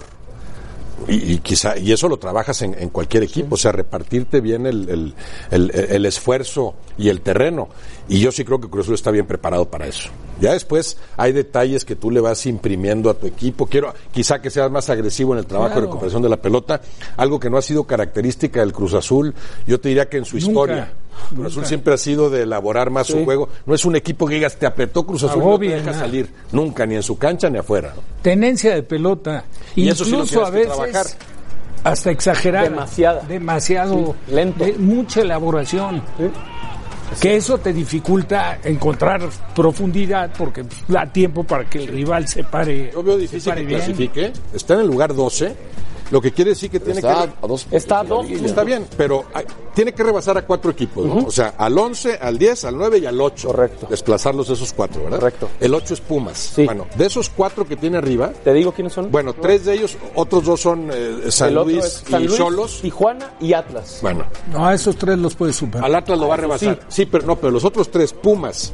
[1.09, 4.64] Y, y quizá, y eso lo trabajas en, en cualquier equipo, o sea, repartirte bien
[4.66, 5.14] el, el-
[5.50, 7.68] el- el esfuerzo y el terreno.
[8.09, 10.11] Y yo sí creo que Cruz Azul está bien preparado para eso.
[10.40, 13.66] Ya después hay detalles que tú le vas imprimiendo a tu equipo.
[13.66, 16.80] Quiero, quizá que seas más agresivo en el trabajo de recuperación de la pelota,
[17.16, 19.35] algo que no ha sido característica del Cruz Azul.
[19.66, 20.92] Yo te diría que en su Nunca, historia.
[21.35, 23.48] Cruz Azul siempre ha sido de elaborar más su juego.
[23.66, 25.87] No es un equipo que digas, te apretó Cruz Azul y no te Agobia, deja
[25.90, 25.98] nada.
[25.98, 26.29] salir.
[26.53, 27.92] Nunca, ni en su cancha ni afuera.
[27.96, 28.03] ¿no?
[28.22, 29.44] Tenencia de pelota.
[29.77, 31.07] Y eso sí lo Incluso a que veces trabajar.
[31.85, 32.64] hasta exagerada.
[32.70, 33.22] Demasiada.
[33.22, 34.14] Demasiado.
[34.27, 34.64] Sí, lento.
[34.64, 36.03] de mucha elaboración.
[37.20, 39.20] Que eso te dificulta encontrar
[39.55, 42.90] profundidad porque pues, da tiempo para que el rival se pare.
[42.92, 43.79] Yo veo difícil que bien.
[43.79, 44.33] clasifique.
[44.53, 45.55] Está en el lugar 12.
[46.14, 47.33] Lo que quiere decir que tiene Está que...
[47.42, 48.31] a dos Está a dos.
[48.31, 51.27] Está bien, pero hay- tiene que rebasar a cuatro equipos, ¿no?
[51.27, 53.48] O sea, al 11, al 10, al 9 y al 8.
[53.48, 53.87] Correcto.
[53.90, 55.18] Desplazarlos esos cuatro, ¿verdad?
[55.18, 55.48] Correcto.
[55.59, 56.38] El 8 es Pumas.
[56.55, 56.64] Sí.
[56.66, 59.11] Bueno, de esos cuatro que tiene arriba, ¿Te digo quiénes son?
[59.11, 62.79] bueno, tres de ellos, otros dos son eh, San Luis y Luis, Cholos.
[62.81, 63.98] Tijuana y Atlas.
[64.00, 65.85] Bueno, No, a esos tres los puedes superar.
[65.85, 66.79] al Atlas lo va a rebasar.
[66.88, 67.07] Sí.
[67.07, 68.72] pero no, pero los otros tres, Pumas,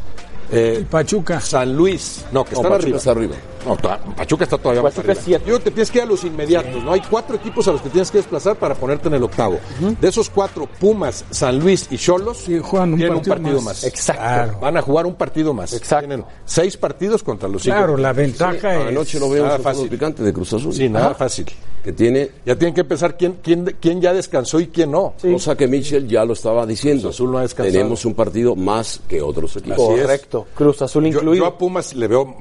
[0.53, 1.41] eh, Pachuca.
[1.41, 2.97] San Luis, no, que No, están arriba.
[2.99, 3.35] está arriba.
[3.67, 3.77] No,
[4.17, 5.21] Pachuca está todavía más Pachuca arriba.
[5.21, 5.45] es siete.
[5.51, 6.93] Yo te tienes que ir a los inmediatos, ¿no?
[6.93, 9.59] Hay cuatro equipos a los que tienes que desplazar para ponerte en el octavo.
[10.01, 13.57] De esos cuatro, Pumas, San Luis y Cholos Sí, juegan un tienen partido un partido
[13.63, 13.65] más.
[13.65, 13.85] más.
[13.85, 14.23] Exacto.
[14.23, 14.59] Claro.
[14.61, 15.73] Van a jugar un partido más.
[15.73, 16.07] Exacto.
[16.09, 17.77] Tienen seis partidos contra los cinco.
[17.77, 18.89] Claro, la ventaja es.
[18.89, 19.89] Anoche lo veo un fácil.
[19.89, 20.73] picante de Cruz Azul.
[20.73, 21.47] Sí, nada fácil.
[21.85, 25.15] Que tiene, Ya tienen que pensar quién, quién, quién ya descansó y quién no.
[25.21, 27.05] cosa que Michel ya lo estaba diciendo.
[27.05, 27.73] Cruz Azul no ha descansado.
[27.73, 29.79] Tenemos un partido más que otros equipos.
[29.79, 30.47] Correcto.
[30.55, 31.35] Cruz Azul incluido.
[31.35, 32.35] yo a Pumas le veo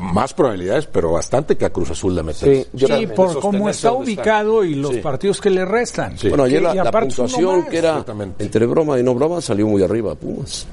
[0.00, 2.56] más probabilidades, pero bastante que a Cruz Azul de meter.
[2.56, 3.14] Sí, yo Sí, también.
[3.14, 5.00] por cómo está ubicado y los Sí.
[5.00, 6.18] partidos que le restan.
[6.18, 6.28] Sí.
[6.28, 8.04] Bueno, ayer la, la puntuación que era
[8.38, 10.66] entre broma y no broma salió muy arriba Pumas.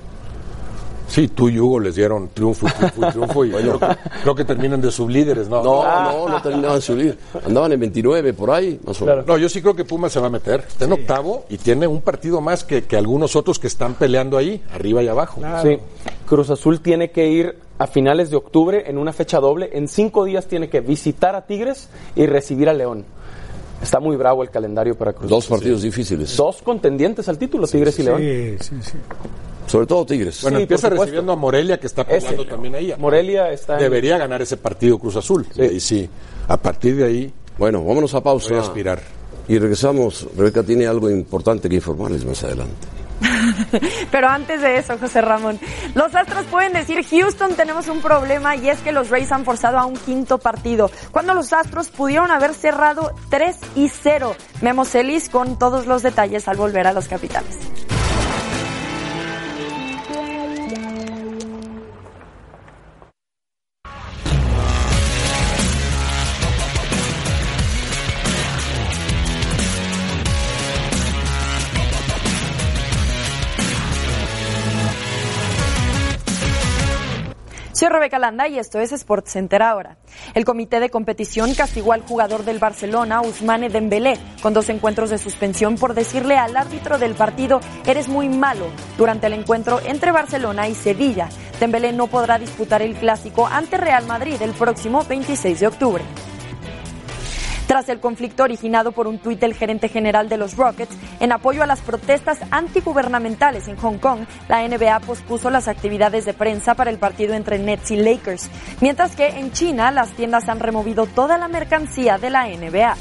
[1.08, 3.88] Sí, tú y Hugo les dieron triunfo y triunfo y triunfo y creo, que,
[4.24, 5.64] creo que terminan de sublíderes, ¿no?
[5.64, 7.18] No, no, no terminaban su líder.
[7.46, 9.26] Andaban en 29 por ahí, más o menos.
[9.26, 10.66] No, yo sí creo que Pumas se va a meter.
[10.68, 14.38] Está en octavo y tiene un partido más que, que algunos otros que están peleando
[14.38, 15.42] ahí, arriba y abajo.
[15.64, 15.78] Sí.
[16.28, 19.70] Cruz Azul tiene que ir a finales de octubre en una fecha doble.
[19.74, 23.06] En cinco días tiene que visitar a Tigres y recibir a León.
[23.82, 25.58] Está muy bravo el calendario para Cruz Dos Azul.
[25.58, 26.36] partidos difíciles.
[26.36, 28.20] Dos contendientes al título, Tigres y León.
[28.20, 28.98] Sí, sí, sí.
[29.68, 30.42] Sobre todo Tigres.
[30.42, 32.50] Bueno, Sí, empieza recibiendo a Morelia, que está peleando Ese.
[32.52, 32.94] también ahí.
[32.98, 35.46] Morelia está en- Debería ganar ese partido Cruz Azul.
[35.56, 35.62] Sí.
[35.62, 36.10] Y sí,
[36.48, 38.50] a partir de ahí Bueno, vámonos a pausa.
[38.50, 39.02] voy a aspirar.
[39.50, 40.28] Y regresamos.
[40.38, 42.88] Rebeca tiene algo importante que informarles más adelante.
[44.12, 45.60] Pero antes de eso, José Ramón,
[45.96, 49.80] los Astros pueden decir, Houston tenemos un problema y es que los Rays han forzado
[49.80, 54.36] a un quinto partido, cuando los Astros pudieron haber cerrado 3 y 0.
[54.62, 57.58] Memo Celis con todos los detalles al volver a los capitanes.
[77.78, 79.98] Soy Rebeca Landa y esto es Sports Center ahora.
[80.34, 85.20] El comité de competición castigó al jugador del Barcelona, Ousmane Dembélé, con dos encuentros de
[85.20, 88.66] suspensión por decirle al árbitro del partido eres muy malo
[88.98, 91.30] durante el encuentro entre Barcelona y Sevilla.
[91.60, 96.04] Dembélé no podrá disputar el clásico ante Real Madrid el próximo 26 de octubre.
[97.68, 101.64] Tras el conflicto originado por un tuit del gerente general de los Rockets en apoyo
[101.64, 106.90] a las protestas antigubernamentales en Hong Kong, la NBA pospuso las actividades de prensa para
[106.90, 108.50] el partido entre Nets y Lakers,
[108.80, 112.96] mientras que en China las tiendas han removido toda la mercancía de la NBA.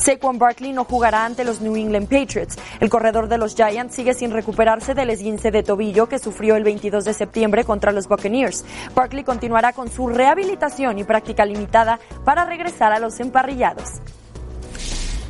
[0.00, 2.56] Saquon Barkley no jugará ante los New England Patriots.
[2.80, 6.64] El corredor de los Giants sigue sin recuperarse del esguince de tobillo que sufrió el
[6.64, 8.64] 22 de septiembre contra los Buccaneers.
[8.94, 14.00] Barkley continuará con su rehabilitación y práctica limitada para regresar a los emparrillados.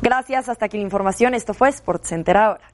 [0.01, 1.33] Gracias, hasta aquí la información.
[1.33, 2.71] Esto fue SportsCenter ahora.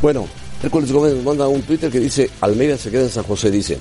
[0.00, 0.26] Bueno,
[0.62, 3.78] Hércules Gómez nos manda un Twitter que dice, Almeida se queda en San José, dice,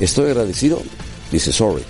[0.00, 0.82] estoy agradecido,
[1.30, 1.82] dice, sorry,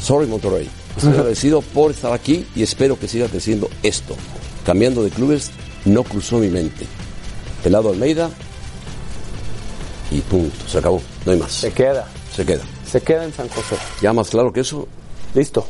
[0.00, 4.16] sorry Monterrey, estoy agradecido por estar aquí y espero que siga creciendo esto.
[4.64, 5.50] Cambiando de clubes,
[5.84, 6.86] no cruzó mi mente.
[7.62, 8.30] Pelado Almeida
[10.10, 11.52] y punto, se acabó, no hay más.
[11.52, 12.08] Se queda.
[12.34, 12.62] Se queda.
[12.90, 13.76] Se queda en San José.
[14.00, 14.86] Ya más claro que eso,
[15.34, 15.66] Listo.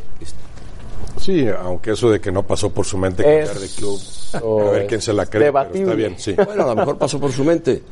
[1.19, 4.01] Sí, aunque eso de que no pasó por su mente cambiar de club,
[4.35, 6.35] a ver quién se la cree, pero está bien, sí.
[6.35, 7.83] Bueno, a lo mejor pasó por su mente,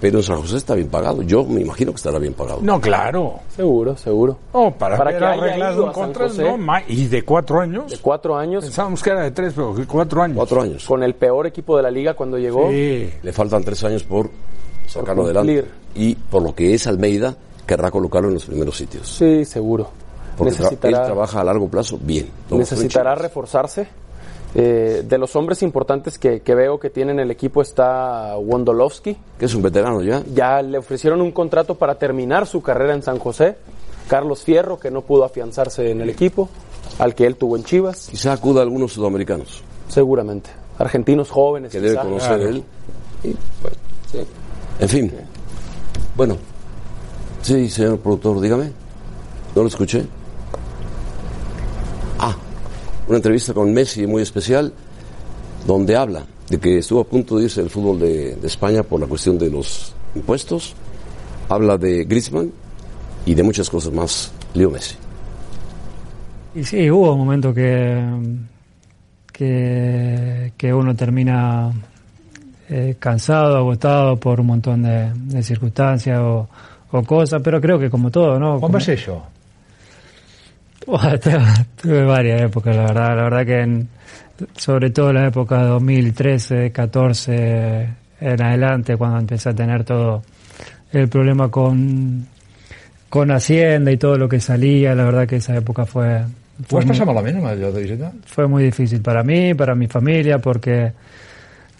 [0.00, 1.22] pero en San José está bien pagado.
[1.22, 2.58] Yo me imagino que estará bien pagado.
[2.62, 3.40] No, claro.
[3.54, 4.36] Seguro, seguro.
[4.52, 6.56] No, para, Para haber que haya arreglado ido un a San contrato, José.
[6.58, 7.90] no, y de cuatro años.
[7.90, 10.36] De cuatro años, Pensábamos que era de tres, pero cuatro años.
[10.36, 10.84] Cuatro años.
[10.84, 12.68] con el peor equipo de la liga cuando llegó.
[12.70, 13.10] Sí.
[13.22, 14.28] Le faltan tres años por
[14.88, 15.62] sacarlo Por adelante.
[15.62, 15.82] cumplir.
[15.94, 19.08] Y por lo que es Almeida, querrá colocarlo en los primeros sitios.
[19.08, 19.90] Sí, seguro.
[20.36, 22.30] Porque tra- él necesitará, trabaja a largo plazo bien.
[22.50, 23.88] Necesitará reforzarse.
[24.54, 29.16] Eh, de los hombres importantes que, que veo que tienen el equipo está Wondolowski.
[29.38, 30.22] Que es un veterano ya.
[30.34, 33.56] Ya le ofrecieron un contrato para terminar su carrera en San José.
[34.08, 36.50] Carlos Fierro, que no pudo afianzarse en el equipo,
[36.98, 40.50] al que él tuvo en Chivas, Quizá acuda a algunos sudamericanos seguramente.
[40.78, 41.70] Argentinos jóvenes.
[41.70, 42.64] que debe conocer él.
[43.22, 43.28] Y,
[43.62, 43.76] bueno,
[44.10, 44.18] sí.
[44.80, 45.12] En fin.
[46.16, 46.36] Bueno.
[47.42, 48.72] Sí, señor productor, dígame.
[49.54, 50.04] No lo escuché.
[53.08, 54.72] Una entrevista con Messi muy especial,
[55.66, 59.00] donde habla de que estuvo a punto de irse del fútbol de, de España por
[59.00, 60.74] la cuestión de los impuestos.
[61.48, 62.50] Habla de Griezmann
[63.26, 64.32] y de muchas cosas más.
[64.54, 64.96] Leo Messi.
[66.54, 67.98] Y sí, hubo un momento que,
[69.32, 71.72] que, que uno termina
[72.68, 76.48] eh, cansado, agotado por un montón de, de circunstancias o,
[76.90, 78.54] o cosas, pero creo que como todo, ¿no?
[78.54, 78.84] ¿Cómo Como- es
[81.82, 83.16] tuve, varias épocas, la verdad.
[83.16, 83.88] La verdad que en-
[84.56, 87.88] sobre todo en la época 2013, 14
[88.20, 90.22] en adelante, cuando empecé a tener todo
[90.92, 92.26] el problema con,
[93.08, 96.20] con Hacienda y todo lo que salía, la verdad que esa época fue...
[96.58, 96.96] ¿Tú fue muy-
[97.82, 98.12] visita?
[98.26, 100.92] fue muy difícil para mí, para mi familia, porque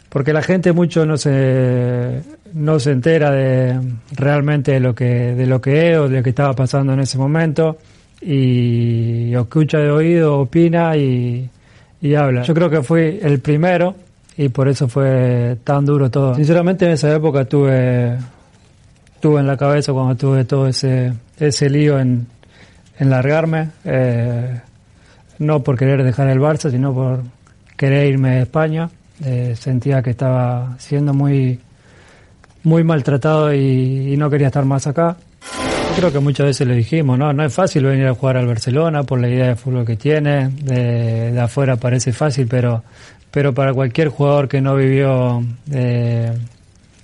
[0.09, 2.21] porque la gente mucho no se
[2.53, 3.81] no se entera de
[4.15, 7.01] realmente de lo que de lo que es o de lo que estaba pasando en
[7.01, 7.79] ese momento
[8.23, 11.49] y escucha de oído, opina y,
[12.01, 12.43] y habla.
[12.43, 13.95] Yo creo que fui el primero
[14.37, 16.35] y por eso fue tan duro todo.
[16.35, 18.17] Sinceramente en esa época tuve
[19.21, 22.27] tuve en la cabeza cuando tuve todo ese ese lío en
[22.99, 24.61] en largarme, eh,
[25.39, 27.23] no por querer dejar el Barça, sino por
[27.77, 28.91] querer irme a España.
[29.25, 31.59] Eh, sentía que estaba siendo muy,
[32.63, 35.17] muy maltratado y, y no quería estar más acá.
[35.95, 37.33] Creo que muchas veces lo dijimos, ¿no?
[37.33, 40.49] No es fácil venir a jugar al Barcelona por la idea de fútbol que tiene.
[40.49, 42.83] De, afuera parece fácil, pero,
[43.31, 46.33] pero para cualquier jugador que no vivió eh,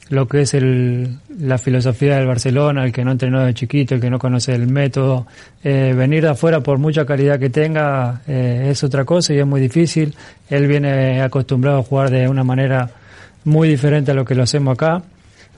[0.08, 4.00] lo que es el, la filosofía del Barcelona, el que no entrenó de chiquito, el
[4.00, 5.26] que no conoce el método,
[5.62, 9.46] eh, venir de afuera por mucha calidad que tenga eh, es otra cosa y es
[9.46, 10.14] muy difícil.
[10.48, 12.90] Él viene acostumbrado a jugar de una manera
[13.44, 15.02] muy diferente a lo que lo hacemos acá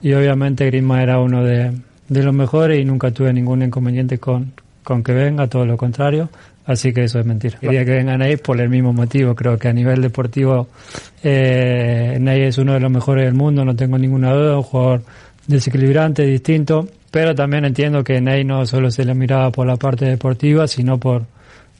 [0.02, 1.72] y obviamente Griezmann era uno de,
[2.10, 6.28] de los mejores y nunca tuve ningún inconveniente con, con que venga, todo lo contrario.
[6.66, 7.58] Así que eso es mentira.
[7.58, 9.34] Quería que vengan ahí por el mismo motivo.
[9.34, 10.68] Creo que a nivel deportivo
[11.22, 15.02] eh, Ney es uno de los mejores del mundo, no tengo ninguna duda, un jugador
[15.46, 20.04] desequilibrante, distinto, pero también entiendo que Ney no solo se le miraba por la parte
[20.04, 21.24] deportiva, sino por,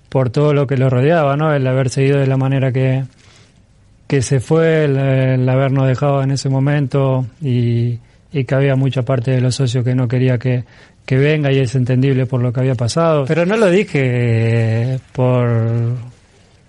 [0.09, 1.53] por todo lo que lo rodeaba, ¿no?
[1.53, 3.05] El haberse ido de la manera que,
[4.09, 7.99] que se fue, el, el habernos dejado en ese momento y,
[8.33, 10.65] y que había mucha parte de los socios que no quería que,
[11.05, 13.25] que venga y es entendible por lo que había pasado.
[13.27, 15.97] Pero no lo dije eh, por,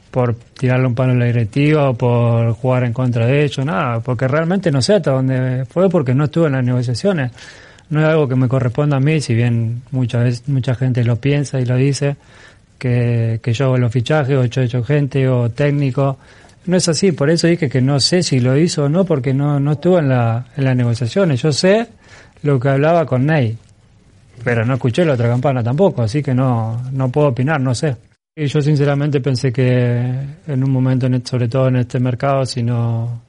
[0.10, 4.00] por tirarle un palo a la directiva o por jugar en contra de ellos, nada,
[4.00, 7.32] porque realmente no sé hasta dónde fue porque no estuve en las negociaciones.
[7.90, 11.18] No es algo que me corresponda a mí, si bien muchas veces mucha gente lo
[11.18, 12.16] piensa y lo dice,
[12.82, 16.18] que, que yo hago los fichajes o yo he hecho gente o técnico.
[16.66, 19.34] No es así, por eso dije que no sé si lo hizo o no, porque
[19.34, 21.42] no, no estuve en, la, en las negociaciones.
[21.42, 21.88] Yo sé
[22.44, 23.58] lo que hablaba con Ney,
[24.44, 27.96] pero no escuché la otra campana tampoco, así que no, no puedo opinar, no sé.
[28.36, 30.14] Y yo sinceramente pensé que
[30.48, 33.22] en un momento, en- sobre todo en este mercado, si no,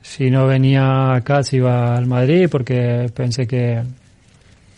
[0.00, 3.82] si no venía acá, se iba al Madrid, porque pensé que,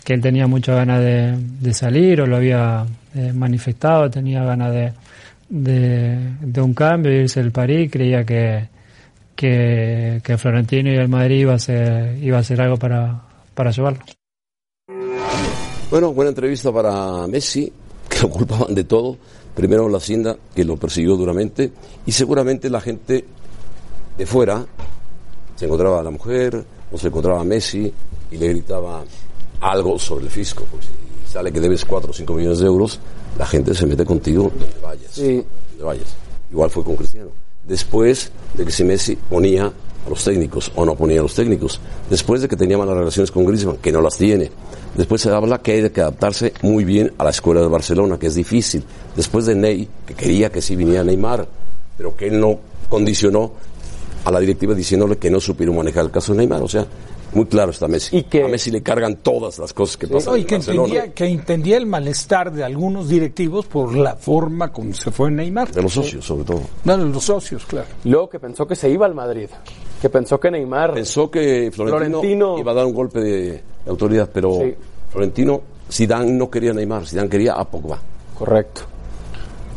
[0.02, 4.72] que él tenía muchas ganas de, de salir o lo había eh, manifestado, tenía ganas
[4.72, 4.92] de,
[5.52, 8.68] de, de un cambio, irse al París, creía que,
[9.36, 13.20] que, que Florentino y el Madrid iba a ser, iba a hacer algo para,
[13.54, 14.02] para llevarlo.
[15.90, 17.70] Bueno, buena entrevista para Messi,
[18.08, 19.18] que lo culpaban de todo.
[19.54, 21.70] Primero la Hacienda, que lo persiguió duramente,
[22.06, 23.22] y seguramente la gente
[24.16, 24.64] de fuera
[25.54, 27.92] se encontraba a la mujer o se encontraba a Messi
[28.30, 29.04] y le gritaba
[29.60, 30.64] algo sobre el fisco.
[30.70, 30.86] Porque
[31.26, 32.98] si sale que debes 4 o 5 millones de euros,
[33.38, 35.10] la gente se mete contigo donde vayas.
[35.10, 35.44] Sí.
[35.70, 36.14] Donde vayas.
[36.50, 37.30] Igual fue con Cristiano.
[37.66, 39.72] Después de que si Messi ponía
[40.06, 41.80] a los técnicos o no ponía a los técnicos.
[42.10, 44.50] Después de que tenía malas relaciones con Griezmann, que no las tiene.
[44.96, 48.26] Después se habla que hay que adaptarse muy bien a la escuela de Barcelona, que
[48.26, 48.84] es difícil.
[49.16, 51.46] Después de Ney, que quería que sí viniera Neymar,
[51.96, 53.52] pero que él no condicionó
[54.24, 56.62] a la directiva diciéndole que no supieron manejar el caso de Neymar.
[56.62, 56.86] O sea,
[57.34, 58.16] muy claro está Messi.
[58.18, 60.54] Y que- A Messi le cargan todas las cosas que pasan No, y en que
[60.56, 65.70] entendía, que entendía el malestar de algunos directivos por la forma como se fue Neymar.
[65.72, 66.60] De los socios, sobre todo.
[66.84, 67.86] Bueno, los socios, claro.
[68.04, 69.48] Luego que pensó que se iba al Madrid,
[70.00, 70.94] que pensó que Neymar...
[70.94, 74.74] Pensó que Florentino, Florentino- iba a dar un golpe de, de autoridad, pero Sí.
[75.10, 75.60] Florentino,
[75.90, 77.98] Zidane no quería a Neymar, Zidane quería a Pogba.
[78.38, 78.82] Correcto.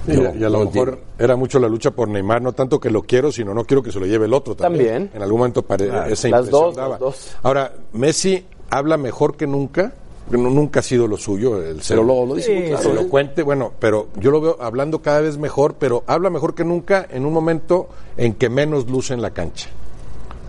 [0.08, 0.99] Y, a- No, y a lo no mejor entiendo.
[1.20, 3.91] era mucho la lucha por Neymar, no tanto que lo quiero, sino no quiero que
[3.91, 4.86] se lo lleve el otro también.
[4.86, 5.12] También.
[5.16, 6.12] En algún momento pare- Claro.
[6.12, 6.89] esa Las impresión dos, daba.
[6.91, 7.36] las dos.
[7.43, 9.93] Ahora, Messi habla mejor que nunca,
[10.28, 12.91] porque no- nunca ha sido lo suyo el ser Pero lo, lo dice muy claro.
[12.91, 17.06] elocuente, bueno, pero yo lo veo hablando cada vez mejor, pero habla mejor que nunca
[17.10, 17.88] en un momento
[18.18, 19.70] en que menos luce en la cancha.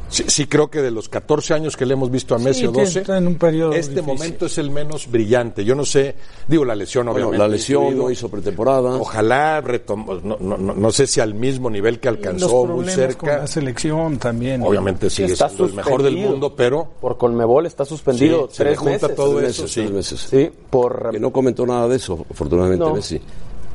[0.09, 2.67] Sí, sí creo que de los 14 años que le hemos visto a Messi Sí,
[2.67, 4.07] o que 12, está en un periodo este difícil.
[4.07, 5.65] momento es el menos brillante.
[5.65, 6.15] Yo no sé,
[6.47, 7.39] digo la lesión Bueno, obviamente.
[7.39, 8.97] la lesión no hizo pretemporada.
[8.97, 12.85] Ojalá retomó, no, no, no, no sé si al mismo nivel que Los alcanzó muy
[12.85, 13.39] problemas con cerca.
[13.39, 14.63] la selección también.
[14.63, 18.65] Obviamente sigue está siendo el mejor del mundo, pero Por Conmebol está suspendido Sí, se
[18.65, 19.15] le tres junta meses.
[19.17, 19.81] todo Tres eso, meses, sí.
[19.81, 20.21] tres meses.
[20.31, 21.11] Sí, por...
[21.11, 22.95] Que no comentó nada de eso, afortunadamente No.
[22.95, 23.21] Messi.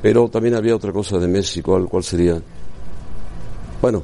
[0.02, 2.42] Pero también había otra cosa de Messi, ¿cuál, cuál sería?
[3.82, 4.02] Bueno,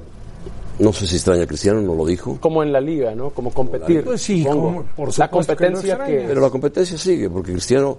[0.79, 2.37] no sé si extraña a Cristiano, no lo dijo.
[2.39, 3.29] Como en la liga, ¿no?
[3.31, 4.03] Como competir.
[4.03, 6.25] Pues sí, como- por la que competencia que...
[6.27, 7.97] Pero la competencia sigue, porque Cristiano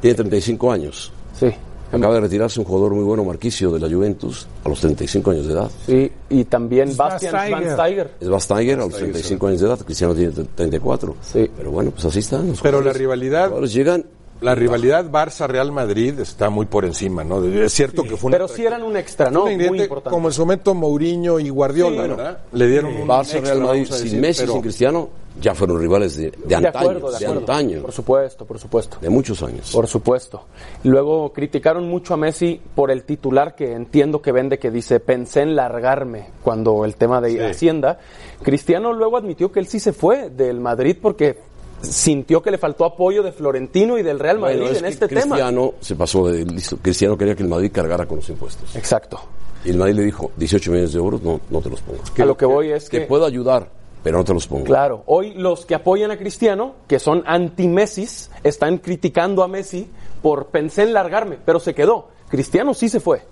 [0.00, 1.12] tiene 35 años.
[1.38, 1.48] Sí,
[1.92, 5.46] Acaba de retirarse un jugador muy bueno, Marquisio, de la Juventus, a los 35 años
[5.46, 5.70] de edad.
[5.86, 6.10] sí.
[6.28, 8.10] Y también Bastian Schweinsteiger.
[8.20, 11.14] Es Basteiger a los 35 años de edad, Cristiano tiene 34.
[11.22, 11.48] Sí.
[11.56, 12.48] Pero bueno, pues así están.
[12.48, 14.04] Los pero la rivalidad, los llegan
[14.44, 17.42] la rivalidad Barça-Real Madrid está muy por encima, ¿no?
[17.44, 19.44] Es cierto que fue una Pero sí eran un extra, ¿no?
[19.44, 20.10] un Muy importante.
[20.10, 22.08] como en su momento Mourinho y Guardiola, Sí.
[22.10, 22.38] ¿verdad?
[22.52, 25.08] Le dieron un Barça, extra, Real Madrid, sin Messi, pero- sin Cristiano,
[25.40, 27.40] ya fueron rivales de, de de antaño, acuerdo, de de acuerdo.
[27.40, 28.98] antaño, Por supuesto, por supuesto.
[29.00, 29.72] de muchos años.
[29.72, 30.44] Por supuesto.
[30.84, 35.40] Luego criticaron mucho a Messi por el titular que entiendo que vende que dice pensé
[35.40, 37.38] en largarme cuando el tema de Sí.
[37.40, 37.98] Hacienda.
[38.42, 41.36] Cristiano luego admitió que él sí se fue del Madrid porque
[41.84, 44.90] sintió que le faltó apoyo de Florentino y del Real Madrid Bueno, es en que
[44.90, 45.36] este tema.
[45.36, 46.76] Cristiano se pasó de listo.
[46.80, 48.74] Cristiano quería que el Madrid cargara con los impuestos.
[48.76, 49.20] Exacto.
[49.64, 52.00] Y el Madrid le dijo, 18 millones de euros, no, no te los pongo.
[52.16, 53.70] a lo que voy es Que que, puedo ayudar,
[54.02, 54.64] pero no te los pongo.
[54.64, 58.06] claro, hoy los que apoyan a Cristiano, que son anti-Messi,
[58.42, 59.88] están criticando a Messi
[60.20, 62.08] por pensé en largarme, pero se quedó.
[62.28, 63.22] Cristiano sí se fue.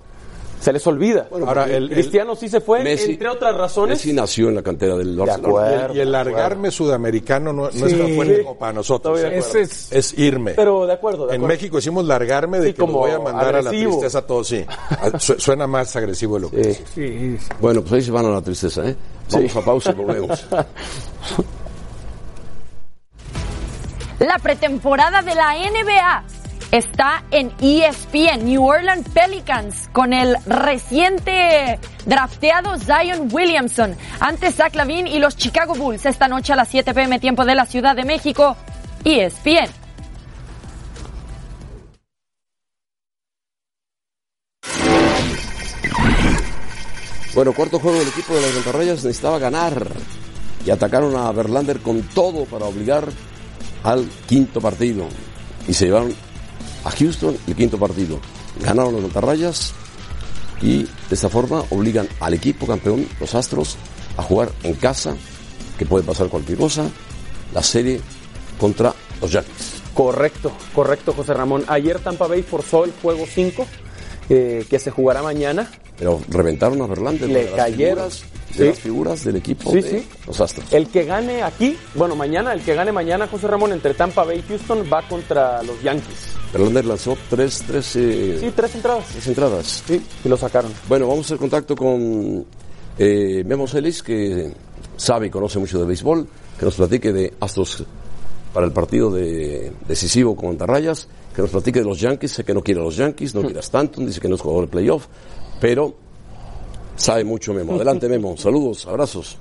[0.62, 1.26] Se les olvida.
[1.44, 3.98] Ahora, el- el- Cristiano sí se fue, Messi- entre otras razones.
[3.98, 5.48] Messi nació en la cantera del Barcelona.
[5.48, 5.94] acuerdo.
[5.94, 9.18] y el largarme sudamericano no, no es tan fuerte como para nosotros.
[9.20, 10.52] Ese es, Es irme.
[10.52, 11.44] Pero de acuerdo, de en.
[11.46, 14.46] México decimos largarme de Sí, que como voy a mandar a la tristeza a todos,
[14.46, 14.64] sí.
[14.68, 16.70] Ah, su- Suena más agresivo de lo que Sí.
[16.70, 16.82] es.
[16.94, 18.94] sí, Bueno, pues ahí se van a la tristeza, ¿eh?
[19.32, 20.46] Vamos a pausa y volvemos.
[24.20, 26.22] La pretemporada de la NBA
[26.72, 35.06] está en ESPN, New Orleans Pelicans, con el reciente drafteado Zion Williamson, ante Zach Lavin
[35.06, 36.06] y los Chicago Bulls.
[36.06, 38.56] Esta noche a las 7 pm tiempo de la Ciudad de México,
[39.04, 39.70] ESPN.
[47.34, 49.88] Bueno, cuarto juego del equipo de las Montarrayas necesitaba ganar.
[50.64, 53.08] Y atacaron a Verlander con todo para obligar
[53.82, 55.06] al quinto partido.
[55.66, 56.14] Y se llevaron
[56.84, 58.18] a Houston el quinto partido.
[58.60, 59.72] Ganaron las Montarrayas
[60.60, 63.76] y de esta forma obligan al equipo campeón, los Astros,
[64.16, 65.16] a jugar en casa,
[65.78, 66.84] que puede pasar cualquier cosa,
[67.54, 68.00] la serie
[68.58, 69.82] contra los Yankees.
[69.94, 71.64] Correcto, correcto, José Ramón.
[71.68, 73.66] Ayer Tampa Bay forzó el juego 5,
[74.28, 75.70] eh, que se jugará mañana.
[75.98, 77.28] Pero reventaron a Verlander.
[77.28, 78.10] Le cayeron.
[78.10, 78.64] figuras- de Sí.
[78.64, 80.09] las figuras del equipo Sí, de sí.
[80.26, 80.72] los Astros.
[80.72, 84.38] El que gane aquí, bueno, mañana, el que gane mañana, José Ramón, entre Tampa Bay
[84.40, 86.34] y Houston, va contra los Yankees.
[86.53, 89.07] Verlander lanzó tres, tres, eh, Sí, tres entradas.
[89.12, 89.82] tres entradas.
[89.86, 90.72] Sí, y lo sacaron.
[90.88, 92.44] Bueno, vamos a hacer contacto con
[92.98, 94.53] eh, Memo Celis, que
[94.96, 96.26] sabe y conoce mucho de béisbol,
[96.59, 97.84] que nos platique de Astros
[98.53, 102.53] para el partido de, decisivo contra Rayas, que nos platique de los Yankees, sé que
[102.53, 104.70] no quiere a los Yankees, no quiere a Stanton, dice que no es jugador de
[104.70, 105.07] playoff,
[105.59, 105.94] pero
[106.97, 107.74] sabe mucho Memo.
[107.74, 109.36] Adelante Memo, saludos, abrazos.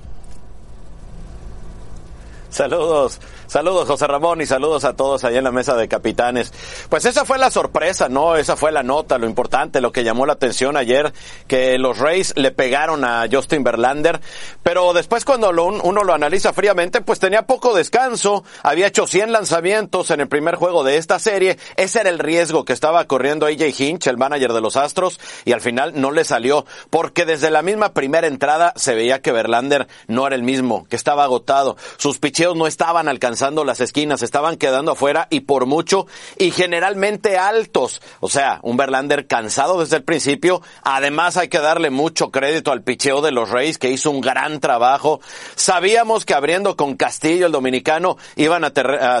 [2.52, 6.52] Saludos, saludos José Ramón y saludos a todos allá en la mesa de capitanes.
[6.90, 8.36] Pues esa fue la sorpresa, ¿no?
[8.36, 11.14] Esa fue la nota, lo importante, lo que llamó la atención ayer,
[11.46, 14.20] que los Rays le pegaron a Justin Verlander,
[14.62, 19.32] pero después cuando lo, uno lo analiza fríamente, pues tenía poco descanso, había hecho 100
[19.32, 23.46] lanzamientos en el primer juego de esta serie, ese era el riesgo que estaba corriendo
[23.46, 27.50] AJ Hinch, el manager de los Astros, y al final no le salió, porque desde
[27.50, 31.78] la misma primera entrada se veía que Verlander no era el mismo, que estaba agotado,
[31.96, 36.06] sus no estaban alcanzando las esquinas, estaban quedando afuera y por mucho
[36.38, 38.02] y generalmente altos.
[38.20, 40.60] O sea, un Verlander cansado desde el principio.
[40.82, 44.58] Además hay que darle mucho crédito al picheo de los Reyes que hizo un gran
[44.58, 45.20] trabajo.
[45.54, 48.72] Sabíamos que abriendo con Castillo el dominicano iban a,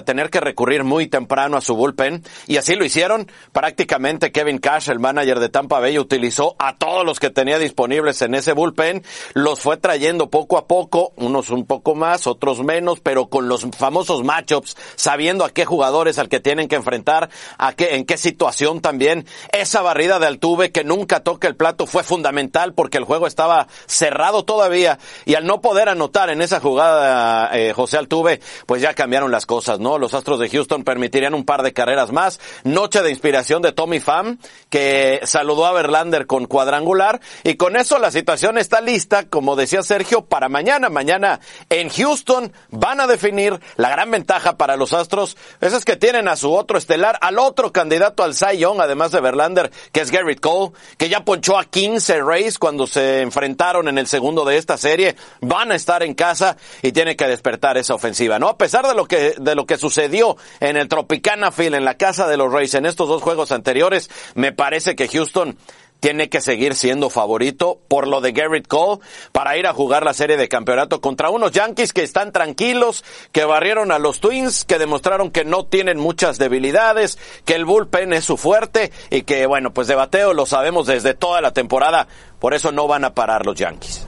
[0.02, 3.30] tener que recurrir muy temprano a su bullpen y así lo hicieron.
[3.52, 8.20] Prácticamente Kevin Cash, el manager de Tampa Bay, utilizó a todos los que tenía disponibles
[8.22, 9.04] en ese bullpen.
[9.34, 13.46] Los fue trayendo poco a poco, unos un poco más, otros menos, pero pero con
[13.46, 18.06] los famosos matchups, sabiendo a qué jugadores al que tienen que enfrentar, a qué, en
[18.06, 19.26] qué situación también.
[19.52, 23.68] Esa barrida de Altuve que nunca toca el plato fue fundamental porque el juego estaba
[23.84, 28.94] cerrado todavía y al no poder anotar en esa jugada eh, José Altuve, pues ya
[28.94, 29.98] cambiaron las cosas, ¿no?
[29.98, 32.40] Los Astros de Houston permitirían un par de carreras más.
[32.64, 34.38] Noche de inspiración de Tommy Pham
[34.70, 39.82] que saludó a Verlander con cuadrangular y con eso la situación está lista, como decía
[39.82, 40.88] Sergio, para mañana.
[40.88, 45.96] Mañana en Houston van a definir la gran ventaja para los Astros, eso es que
[45.96, 50.00] tienen a su otro estelar, al otro candidato al Cy Young, además de Verlander, que
[50.00, 54.44] es Garrett Cole, que ya ponchó a 15 Rays cuando se enfrentaron en el segundo
[54.44, 58.48] de esta serie, van a estar en casa y tiene que despertar esa ofensiva, ¿no?
[58.48, 61.96] A pesar de lo que, de lo que sucedió en el Tropicana Field, en la
[61.96, 65.56] casa de los Rays en estos dos juegos anteriores, me parece que Houston
[66.02, 69.00] tiene que seguir siendo favorito por lo de Garrett Cole
[69.30, 73.44] para ir a jugar la serie de campeonato contra unos Yankees que están tranquilos, que
[73.44, 78.24] barrieron a los Twins, que demostraron que no tienen muchas debilidades, que el bullpen es
[78.24, 82.08] su fuerte y que bueno, pues de bateo lo sabemos desde toda la temporada,
[82.40, 84.04] por eso no van a parar los Yankees.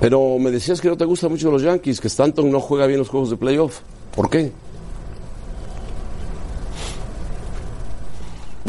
[0.00, 2.98] Pero me decías que no te gustan mucho los Yankees, que Stanton no juega bien
[2.98, 3.82] los juegos de playoff.
[4.16, 4.50] ¿Por qué?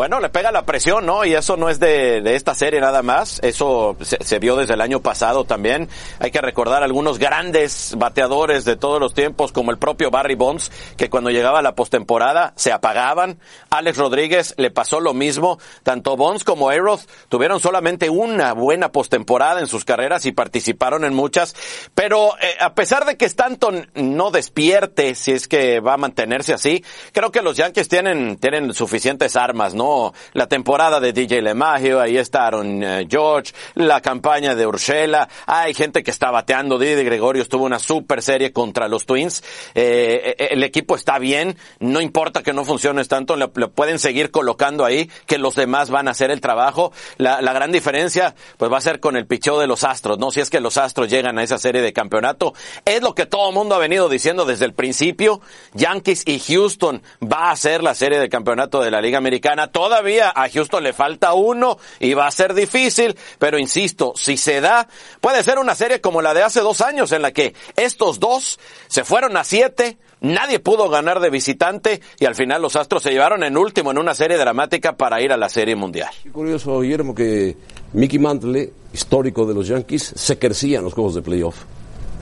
[0.02, 1.26] Bueno, le pega la presión, ¿no?
[1.26, 3.40] Y eso no es de, de esta serie nada más.
[3.44, 5.90] Eso se, se, vio desde el año pasado también.
[6.18, 10.72] Hay que recordar algunos grandes bateadores de todos los tiempos, como el propio Barry Bonds,
[10.98, 13.38] que cuando llegaba la postemporada se apagaban.
[13.70, 15.60] Alex Rodríguez le pasó lo mismo.
[15.84, 21.14] Tanto Bonds como Aeroth tuvieron solamente una buena postemporada en sus carreras y participaron en
[21.14, 21.56] muchas.
[21.94, 26.56] Pero eh, a pesar de que Stanton no despierte, si es que va a mantenerse
[26.56, 26.84] así,
[27.14, 29.91] creo que los Yankees tienen, tienen suficientes armas, ¿no?
[30.34, 36.04] La temporada de DJ LeMagio, ahí estaron uh, George, la campaña de Urshela, hay gente
[36.04, 39.44] que está bateando, Didi Gregorio estuvo una super serie contra los Twins,
[39.76, 44.32] eh, eh, el equipo está bien, no importa que no funcione tanto, le, pueden seguir
[44.32, 48.72] colocando ahí, que los demás van a hacer el trabajo, la, la gran diferencia pues
[48.72, 50.32] va a ser con el picheo de los Astros, ¿no?
[50.32, 52.54] Si es que los Astros llegan a esa serie de campeonato,
[52.86, 55.42] es lo que todo el mundo ha venido diciendo desde el principio,
[55.74, 60.32] Yankees y Houston va a ser la serie de campeonato de la Liga Americana, todavía
[60.36, 64.88] a Houston le falta uno y va a ser difícil, pero insisto, si se da,
[65.20, 68.60] puede ser una serie como la de hace dos años en la que estos dos
[68.88, 73.12] se fueron a siete, nadie pudo ganar de visitante y al final los Astros se
[73.12, 76.10] llevaron en último en una serie dramática para ir a la Serie Mundial.
[76.24, 77.58] Qué curioso, Guillermo, que
[77.94, 81.56] Mickey Mantle, histórico de los Yankees, se crecía en los juegos de playoff,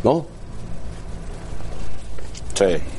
[0.04, 0.26] ¿no?
[2.56, 2.99] Sí.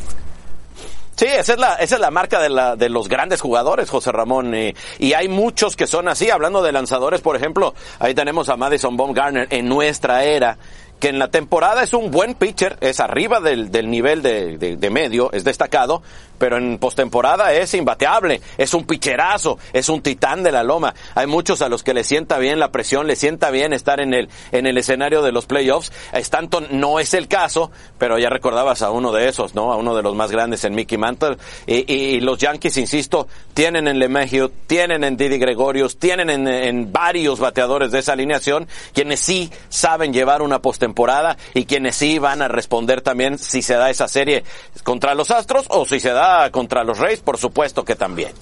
[1.20, 4.10] Sí, esa es la, esa es la marca de, la, de los grandes jugadores, José
[4.10, 4.54] Ramón.
[4.54, 6.30] Y, y, hay muchos que son así.
[6.30, 10.56] Hablando de lanzadores, por ejemplo, ahí tenemos a Madison Baumgartner en nuestra era,
[10.98, 14.90] que en la temporada es un buen pitcher, es arriba del, del nivel de, de,
[14.90, 16.02] medio, es destacado,
[16.41, 20.95] pero en postemporada es imbateable, es un picherazo, es un titán de la loma.
[21.14, 24.14] Hay muchos a los que le sienta bien la presión, le sienta bien estar en
[24.14, 25.93] el, en el escenario de los playoffs.
[26.14, 29.70] Stanton no es el caso, pero ya recordabas a uno de esos, ¿no?
[29.70, 31.36] A uno de los más grandes en Mickey Mantle.
[31.66, 37.38] Y, los Yankees, insisto, tienen en LeMahieu, tienen en Didi Gregorius, tienen en, en varios
[37.38, 42.49] bateadores de esa alineación, quienes sí saben llevar una postemporada y quienes sí van a
[42.49, 44.43] responder también si se da esa serie
[44.84, 48.32] contra los Astros o si se da contra los Reyes, por supuesto que también.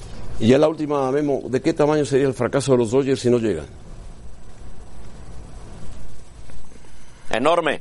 [0.41, 3.31] Y ya la última, Memo, ¿de qué tamaño sería el fracaso de los Dodgers si
[3.31, 3.67] no llegan?
[7.31, 7.81] Enorme.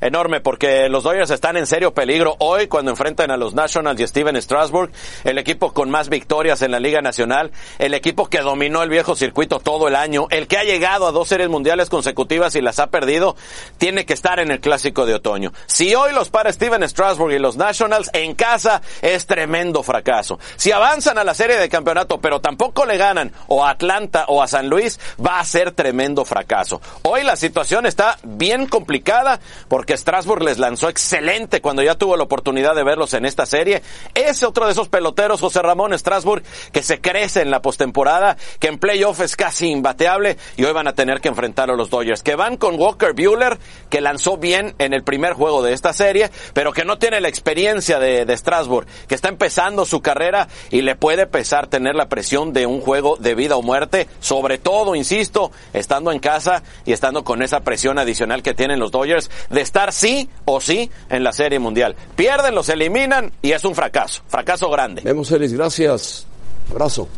[0.00, 4.06] Enorme, porque los Dodgers están en serio peligro hoy cuando enfrentan a los Nationals y
[4.06, 4.90] Steven Strasburg,
[5.24, 9.16] el equipo con más victorias en la Liga Nacional, el equipo que dominó el viejo
[9.16, 12.78] circuito todo el año, el que ha llegado a dos series mundiales consecutivas y las
[12.78, 13.36] ha perdido,
[13.78, 15.52] tiene que estar en el clásico de otoño.
[15.66, 20.38] Si hoy los para Steven Strasburg y los Nationals en casa es tremendo fracaso.
[20.56, 24.42] Si avanzan a la serie de campeonato pero tampoco le ganan o a Atlanta o
[24.42, 26.80] a San Luis, va a ser tremendo fracaso.
[27.02, 32.24] Hoy la situación está bien complicada porque Strasburg les lanzó excelente cuando ya tuvo la
[32.24, 33.82] oportunidad de verlos en esta serie.
[34.14, 38.68] Es otro de esos peloteros, José Ramón Strasburg, que se crece en la postemporada, que
[38.68, 42.22] en playoff es casi imbateable y hoy van a tener que enfrentar a los Dodgers,
[42.22, 43.58] que van con Walker Bueller,
[43.88, 47.28] que lanzó bien en el primer juego de esta serie, pero que no tiene la
[47.28, 52.08] experiencia de, de Strasburg, que está empezando su carrera y le puede pesar tener la
[52.08, 56.92] presión de un juego de vida o muerte, sobre todo, insisto, estando en casa y
[56.92, 61.24] estando con esa presión adicional que tienen los Dodgers de estar sí o sí en
[61.24, 61.94] la Serie Mundial.
[62.16, 65.02] Pierden, los eliminan y es un fracaso, fracaso grande.
[65.02, 66.26] Vemos, Elis, gracias.
[66.70, 67.08] Abrazo.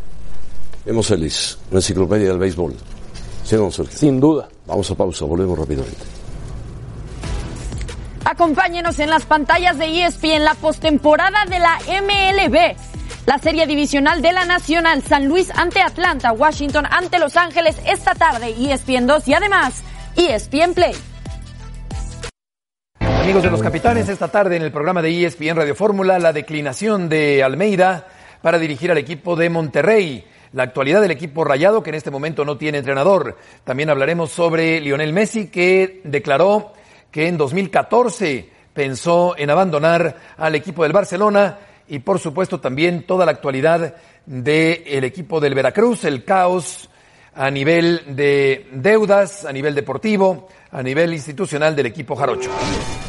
[0.85, 2.75] Vemos, Elis, la enciclopedia del béisbol.
[3.43, 3.97] Sí, don Sergio.
[3.97, 4.47] Sin duda.
[4.65, 6.03] Vamos a pausa, volvemos rápidamente.
[8.23, 12.75] Acompáñenos en las pantallas de ESPN la postemporada de la MLB.
[13.25, 18.15] La serie divisional de la Nacional San Luis ante Atlanta, Washington ante Los Ángeles esta
[18.15, 19.81] tarde, ESPN 2 y además
[20.15, 20.95] ESPN Play.
[23.21, 27.07] Amigos de los capitanes, esta tarde en el programa de ESPN Radio Fórmula, la declinación
[27.07, 28.07] de Almeida
[28.41, 30.25] para dirigir al equipo de Monterrey.
[30.53, 33.37] La actualidad del equipo rayado que en este momento no tiene entrenador.
[33.63, 36.73] También hablaremos sobre Lionel Messi que declaró
[37.11, 43.27] que en 2014 pensó en abandonar al equipo del Barcelona y por supuesto también toda
[43.27, 46.89] la actualidad del equipo del Veracruz, el caos
[47.35, 52.49] a nivel de deudas, a nivel deportivo, a nivel institucional del equipo jarocho.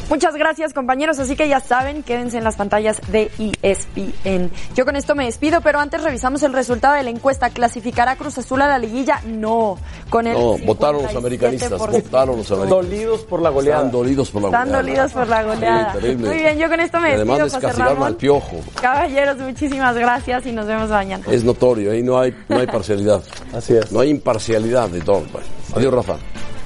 [0.09, 4.51] Muchas gracias compañeros, así que ya saben, quédense en las pantallas de ESPN.
[4.75, 7.49] Yo con esto me despido, pero antes revisamos el resultado de la encuesta.
[7.51, 9.21] ¿Clasificará Cruz Azul a la liguilla?
[9.25, 9.77] No.
[10.09, 12.03] Con el No, votaron los americanistas, 57%.
[12.03, 12.69] votaron los americanistas.
[12.69, 13.77] Dolidos por la goleada.
[13.79, 14.81] Están dolidos por la Están goleada.
[14.83, 15.93] dolidos por la goleada.
[15.93, 16.27] Sí, terrible.
[16.27, 18.57] Muy bien, yo con esto me además despido, José descastigaron al piojo.
[18.81, 21.23] Caballeros, muchísimas gracias y nos vemos mañana.
[21.31, 23.23] Es notorio, ahí no hay, no hay parcialidad.
[23.53, 23.89] Así es.
[23.91, 25.21] No hay imparcialidad de todo.
[25.31, 25.45] pues.
[25.75, 26.17] Adiós, Rafa.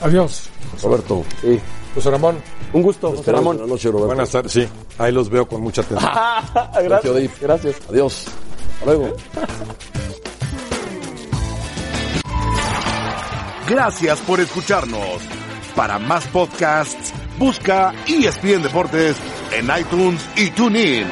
[0.02, 0.50] Adiós.
[0.82, 1.24] Roberto.
[1.42, 1.60] Sí.
[1.96, 2.38] José Ramón.
[2.74, 3.58] Un gusto, José Ramón.
[3.58, 4.08] Buenas noches, Roberto.
[4.08, 4.68] Buenas tardes, sí.
[4.98, 6.12] Ahí los veo con mucha atención.
[6.84, 7.16] Gracias.
[7.16, 7.32] Dip.
[7.42, 7.76] Gracias.
[7.90, 8.26] Adiós.
[8.74, 9.16] Hasta luego.
[13.68, 15.22] Gracias por escucharnos.
[15.76, 19.18] Para más podcasts, busca ESPN Deportes
[19.52, 21.08] en iTunes y TuneIn.